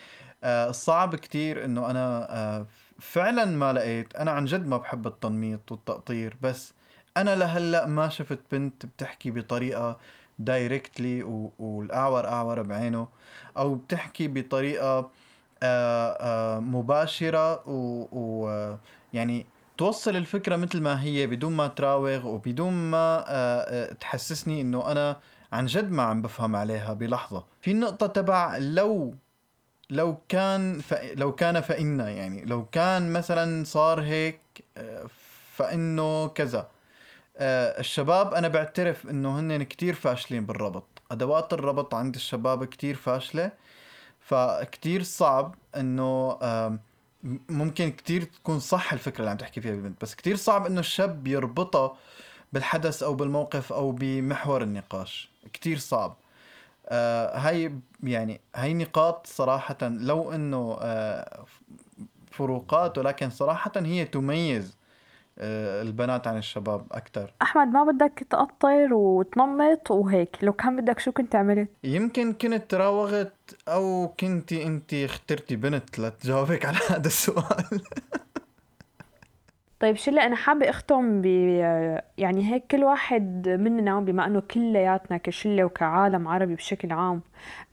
صعب 0.71 1.15
كتير 1.15 1.65
إنه 1.65 1.91
أنا 1.91 2.67
فعلا 3.01 3.45
ما 3.45 3.73
لقيت. 3.73 4.17
أنا 4.17 4.31
عن 4.31 4.45
جد 4.45 4.67
ما 4.67 4.77
بحب 4.77 5.07
التنميط 5.07 5.73
والتقطير 5.73 6.37
بس 6.43 6.75
أنا 7.17 7.35
لهلأ 7.37 7.87
ما 7.87 8.09
شفت 8.09 8.39
بنت 8.53 8.87
بتحكي 8.87 9.31
بطريقة 9.31 9.97
دايركتلي 10.39 11.23
والأعور 11.59 12.27
أعور 12.29 12.63
بعينه 12.63 13.09
أو 13.57 13.75
بتحكي 13.75 14.29
بطريقة 14.29 15.11
آه، 15.63 16.11
آه، 16.21 16.61
مباشرة 16.61 17.63
ويعني 18.13 19.47
توصل 19.79 20.17
الفكرة 20.17 20.57
مثل 20.57 20.81
ما 20.81 21.03
هي 21.03 21.27
بدون 21.27 21.53
ما 21.53 21.67
تراوغ 21.67 22.27
وبدون 22.27 22.73
ما 22.73 23.25
آه، 23.29 23.93
تحسسني 23.93 24.61
إنه 24.61 24.93
أنا 24.93 25.17
عن 25.53 25.67
جد 25.67 25.91
ما 25.91 26.03
عم 26.03 26.23
بفهم 26.23 26.57
عليها 26.57 26.93
بلحظة. 26.93 27.45
في 27.61 27.71
النقطة 27.71 28.07
تبع 28.07 28.57
لو 28.57 29.15
لو 29.91 30.19
كان 30.29 30.81
ف... 30.81 30.95
لو 31.15 31.35
كان 31.35 31.61
فإنا 31.61 32.11
يعني 32.11 32.45
لو 32.45 32.65
كان 32.65 33.13
مثلا 33.13 33.65
صار 33.65 34.01
هيك 34.01 34.41
فإنه 35.57 36.29
كذا. 36.29 36.69
الشباب 37.38 38.35
أنا 38.35 38.49
بعترف 38.49 39.07
إنه 39.11 39.40
هن 39.40 39.62
كتير 39.62 39.94
فاشلين 39.94 40.46
بالربط. 40.46 40.87
أدوات 41.11 41.53
الربط 41.53 41.94
عند 41.94 42.14
الشباب 42.14 42.64
كتير 42.64 42.94
فاشلة 42.94 43.53
فكتير 44.20 45.03
صعب 45.03 45.55
إنه 45.77 46.38
ممكن 47.49 47.90
كتير 47.90 48.22
تكون 48.22 48.61
صح 48.61 48.92
الفكرة 48.92 49.18
اللي 49.20 49.31
عم 49.31 49.37
تحكي 49.37 49.61
فيها 49.61 49.72
البنت 49.72 50.03
بس 50.03 50.14
كتير 50.14 50.37
صعب 50.37 50.66
إنه 50.66 50.81
الشاب 50.81 51.27
يربطها 51.27 51.96
بالحدث 52.53 53.03
أو 53.03 53.14
بالموقف 53.14 53.72
أو 53.72 53.90
بمحور 53.92 54.62
النقاش. 54.62 55.31
كتير 55.53 55.79
صعب. 55.79 56.16
آه 56.88 57.38
هاي 57.38 57.72
يعني 58.03 58.40
هاي 58.57 58.75
نقاط 58.75 59.27
صراحة 59.27 59.77
لو 59.83 60.33
إنه 60.33 60.77
آه 60.81 61.44
فروقات 62.31 62.99
ولكن 62.99 63.31
صراحة 63.31 63.72
هي 63.77 64.05
تميز 64.05 64.68
آه، 64.70 64.86
البنات 65.38 66.27
عن 66.27 66.37
الشباب 66.37 66.87
أكثر 66.92 67.33
أحمد 67.42 67.66
ما 67.68 67.85
بدك 67.85 68.27
تقطر 68.31 68.94
وتنمط 68.94 69.90
وهيك؟ 69.90 70.37
لو 70.42 70.53
كان 70.53 70.77
بدك 70.81 70.99
شو 70.99 71.12
كنت 71.12 71.37
عملت؟ 71.37 71.68
يمكن 71.85 72.33
كنت 72.33 72.75
راوغت 72.75 73.33
أو 73.68 74.14
كنتي 74.20 74.66
انت 74.66 74.94
اخترتي 74.94 75.57
بنت 75.57 75.99
لتجاوبك 75.99 76.64
على 76.64 76.79
هذا 76.90 77.07
السؤال. 77.07 77.81
طيب 79.81 79.97
شلة 79.97 80.27
أنا 80.27 80.37
حابة 80.37 80.71
أختم 80.71 81.23
ب 81.23 81.27
يعني 82.19 82.53
هيك 82.53 82.67
كل 82.71 82.85
واحد 82.85 83.49
مننا 83.49 84.01
بما 84.01 84.27
أنه 84.27 84.41
كلياتنا 84.41 85.17
كشلة 85.17 85.65
وكعالم 85.65 86.29
عربي 86.29 86.55
بشكل 86.55 86.93
عام 86.93 87.21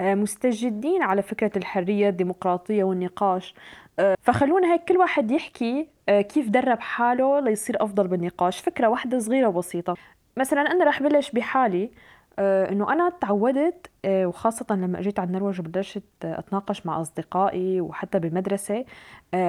آه، 0.02 0.16
مستجدين 0.16 1.02
على 1.04 1.22
فكرة 1.22 1.52
الحرية 1.58 2.10
الديمقراطية 2.10 2.84
والنقاش. 2.84 3.56
آه، 4.00 4.16
فخلونا 4.22 4.74
هيك 4.74 4.84
كل 4.84 4.98
واحد 4.98 5.32
يحكي 5.32 5.88
آه، 6.10 6.22
كيف 6.22 6.50
درب 6.50 6.80
حاله 6.80 7.40
ليصير 7.40 7.84
أفضل 7.84 8.08
بالنقاش. 8.08 8.60
فكرة 8.60 8.88
واحدة 8.88 9.20
صغيرة 9.20 9.48
وبسيطة. 9.48 9.96
مثلا 10.38 10.62
أنا 10.62 10.86
رح 10.86 11.04
بلش 11.04 11.32
بحالي 11.32 11.92
إنه 12.40 12.94
أنا 12.94 13.10
تعودت 13.22 13.88
وخاصة 14.06 14.66
لما 14.76 15.00
إجيت 15.00 15.20
على 15.20 15.28
النرويج 15.28 15.60
وبلشت 15.60 16.04
أتناقش 16.24 16.86
مع 16.86 17.02
أصدقائي 17.02 17.82
وحتى 17.82 18.20
بالمدرسة 18.20 18.86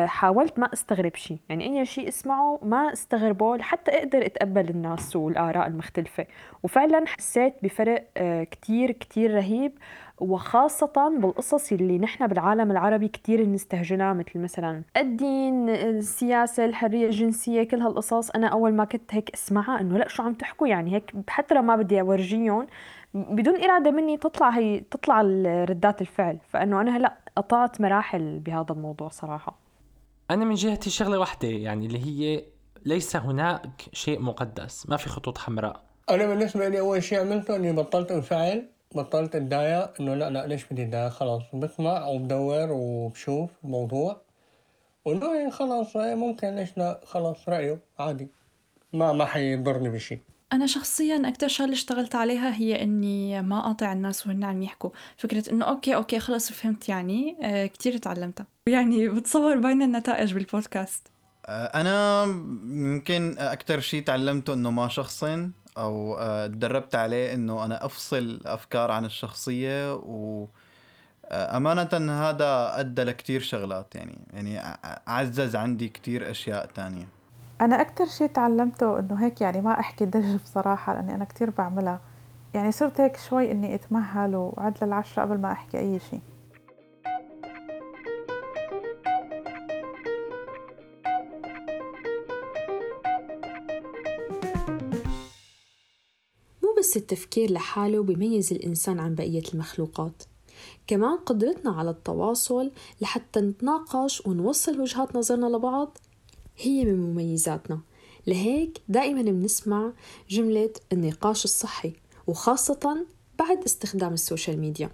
حاولت 0.04 0.58
ما 0.58 0.72
أستغرب 0.72 1.14
شيء 1.14 1.38
يعني 1.48 1.80
أي 1.80 1.86
شيء 1.86 2.08
أسمعه 2.08 2.58
ما 2.62 2.92
أستغربه 2.92 3.56
لحتى 3.56 3.90
أقدر 3.90 4.26
أتقبل 4.26 4.68
الناس 4.68 5.16
والآراء 5.16 5.66
المختلفة. 5.66 6.26
وفعلا 6.62 7.06
حسيت 7.06 7.54
بفرق 7.62 8.06
كتير 8.50 8.90
كتير 8.90 9.34
رهيب. 9.34 9.72
وخاصة 10.18 11.18
بالقصص 11.18 11.72
اللي 11.72 11.98
نحن 11.98 12.26
بالعالم 12.26 12.70
العربي 12.70 13.08
كتير 13.08 13.48
نستهجنها 13.48 14.12
مثل 14.12 14.38
مثلا 14.38 14.82
الدين 14.96 15.68
السياسة 15.68 16.64
الحرية 16.64 17.06
الجنسية 17.06 17.62
كل 17.62 17.80
هالقصص. 17.80 18.30
أنا 18.30 18.46
أول 18.46 18.74
ما 18.74 18.84
كنت 18.84 19.14
هيك 19.14 19.30
أسمعها 19.30 19.80
إنه 19.80 19.98
لأ 19.98 20.08
شو 20.08 20.22
عم 20.22 20.34
تحكوا؟ 20.34 20.68
يعني 20.68 20.94
هيك 20.94 21.12
حتى 21.28 21.54
لو 21.54 21.62
ما 21.62 21.76
بدي 21.76 22.00
أورجيهم 22.00 22.66
بدون 23.14 23.62
إرادة 23.62 23.90
مني 23.90 24.16
تطلع 24.16 24.48
هي 24.48 24.80
تطلع 24.80 25.20
ردات 25.64 26.00
الفعل. 26.00 26.38
فإنه 26.48 26.80
أنا 26.80 26.96
هلا 26.96 27.18
قطعت 27.36 27.80
مراحل 27.80 28.38
بهذا 28.38 28.66
الموضوع 28.70 29.08
صراحة. 29.08 29.58
أنا 30.30 30.44
من 30.44 30.54
جهتي 30.54 30.90
شغلة 30.90 31.18
واحدة 31.18 31.48
يعني 31.48 31.86
اللي 31.86 31.98
هي 32.06 32.44
ليس 32.84 33.16
هناك 33.16 33.82
شيء 33.92 34.20
مقدس 34.20 34.88
ما 34.88 34.96
في 34.96 35.08
خطوط 35.08 35.38
حمراء. 35.38 35.82
أنا 36.10 36.26
بالنسبة 36.26 36.68
لي 36.68 36.80
أول 36.80 37.02
شيء 37.02 37.20
عملته 37.20 37.56
إني 37.56 37.72
بطلت 37.72 38.10
أنفعل. 38.10 38.68
بطلت 38.94 39.36
اتضايق 39.36 40.00
إنه 40.00 40.14
لا 40.14 40.30
لا 40.30 40.46
ليش 40.46 40.64
بدي 40.64 40.82
اتضايق 40.82 41.08
خلاص 41.08 41.42
بسمع 41.54 42.06
وبدور 42.06 42.68
وبشوف 42.72 43.50
الموضوع 43.64 44.20
وانه 45.04 45.34
يعني 45.36 45.50
خلاص 45.50 45.96
ممكن 45.96 46.54
ليش 46.54 46.78
لا؟ 46.78 47.00
خلاص 47.04 47.48
رأيه 47.48 47.78
عادي. 47.98 48.28
ما 48.92 49.12
ما 49.12 49.24
حيضرني 49.24 49.88
بشيء 49.88 50.18
أنا 50.52 50.66
شخصيا 50.66 51.28
أكتر 51.28 51.48
شغلة 51.48 51.72
اشتغلت 51.72 52.14
عليها 52.14 52.54
هي 52.56 52.82
إني 52.82 53.42
ما 53.42 53.58
أقاطع 53.58 53.92
الناس 53.92 54.26
وهن 54.26 54.44
عم 54.44 54.62
يحكوا. 54.62 54.90
فكرة 55.16 55.50
إنه 55.52 55.64
okay 55.64 55.94
okay 55.94 56.18
خلص 56.18 56.52
فهمت 56.52 56.88
يعني 56.88 57.36
آه 57.42 57.66
كتير 57.66 57.96
تعلمتها. 57.96 58.46
يعني 58.66 59.08
بتصور 59.08 59.56
بين 59.56 59.82
النتائج 59.82 60.34
بالبودكاست. 60.34 61.08
آه، 61.46 61.64
أنا 61.64 62.24
يمكن 62.64 63.34
أكتر 63.38 63.80
شيء 63.80 64.02
تعلمته 64.02 64.54
إنه 64.54 64.70
ما 64.70 64.88
شخصين 64.88 65.52
أو 65.78 66.18
آه، 66.18 66.46
تدربت 66.46 66.94
عليه 66.94 67.34
إنه 67.34 67.64
أنا 67.64 67.84
أفصل 67.84 68.40
أفكار 68.46 68.90
عن 68.90 69.04
الشخصية 69.04 69.94
و 69.94 70.46
آه، 71.26 71.56
أمانة 71.56 72.12
هذا 72.28 72.80
أدى 72.80 73.02
لكتير 73.04 73.40
شغلات 73.40 73.94
يعني 73.94 74.18
يعني 74.32 74.78
عزز 75.06 75.56
عندي 75.56 75.88
كتير 75.88 76.30
أشياء 76.30 76.66
تانية. 76.66 77.08
أنا 77.60 77.80
أكتر 77.80 78.06
شيء 78.06 78.26
تعلمته 78.26 78.98
إنه 78.98 79.24
هيك 79.24 79.40
يعني 79.40 79.60
ما 79.60 79.80
أحكي 79.80 80.04
دج 80.04 80.36
بصراحة 80.36 80.94
لأني 80.94 81.14
أنا 81.14 81.24
كتير 81.24 81.50
بعملها. 81.50 82.00
يعني 82.54 82.72
صرت 82.72 83.00
هيك 83.00 83.16
شوي 83.16 83.50
إني 83.50 83.74
أتمهل 83.74 84.36
وعد 84.36 84.84
للعشرة 84.84 85.22
قبل 85.22 85.38
ما 85.38 85.52
أحكي 85.52 85.78
أي 85.78 86.00
شيء 86.10 86.20
بس 96.94 96.98
التفكير 96.98 97.52
لحاله 97.52 98.02
بيميز 98.02 98.52
الإنسان 98.52 99.00
عن 99.00 99.14
بقية 99.14 99.42
المخلوقات. 99.54 100.22
كمان 100.86 101.16
قدرتنا 101.16 101.70
على 101.70 101.90
التواصل 101.90 102.70
لحتى 103.00 103.40
نتناقش 103.40 104.26
ونوصل 104.26 104.80
وجهات 104.80 105.16
نظرنا 105.16 105.46
لبعض 105.46 105.98
هي 106.58 106.84
من 106.84 107.00
مميزاتنا. 107.00 107.80
لهيك 108.26 108.80
دائما 108.88 109.22
بنسمع 109.22 109.92
جملة 110.30 110.70
النقاش 110.92 111.44
الصحي 111.44 111.92
وخاصة 112.26 113.06
بعد 113.38 113.64
استخدام 113.64 114.12
ال 114.12 114.19
social 114.19 114.60
media. 114.60 114.90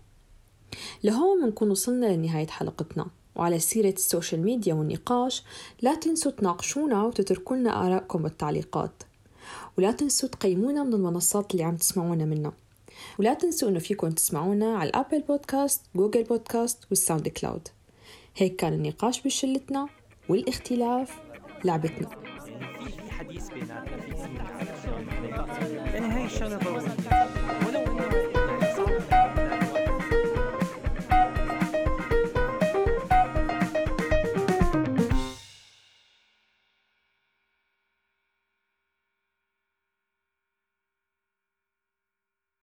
لهون 1.04 1.44
بنكون 1.44 1.70
وصلنا 1.70 2.06
لنهاية 2.06 2.46
حلقتنا. 2.46 3.06
وعلى 3.36 3.58
سيرة 3.58 3.94
ال 3.94 4.01
social 4.01 4.42
media 4.42 4.74
والنقاش 4.74 5.42
لا 5.82 5.94
تنسوا 5.94 6.32
تناقشونا 6.32 7.04
وتتركوا 7.04 7.56
لنا 7.56 7.86
آرائكم 7.86 8.22
بالتعليقات 8.22 9.02
ولا 9.78 9.92
تنسوا 9.92 10.28
تقيمونا 10.28 10.82
من 10.82 10.94
المنصات 10.94 11.52
اللي 11.52 11.64
عم 11.64 11.76
تسمعونا 11.76 12.24
منها. 12.24 12.52
ولا 13.18 13.34
تنسوا 13.34 13.68
إنه 13.68 13.78
فيكم 13.78 14.10
تسمعونا 14.10 14.76
على 14.76 14.90
ال 14.90 14.95
Apple 14.95 15.20
Podcast 15.20 15.82
Google 15.96 16.22
Podcast 16.22 16.66
وال 16.66 16.78
SoundCloud 16.90 17.68
هيك 18.36 18.56
كان 18.56 18.72
النقاش 18.72 19.20
بشلتنا 19.22 19.88
والاختلاف 20.28 21.18
لعبتنا. 21.64 22.08
في 22.84 23.10
حديث 23.10 23.48
بيناتنا 23.48 24.00
في 24.00 25.98
هاي 25.98 26.24
الشغلة. 26.24 27.19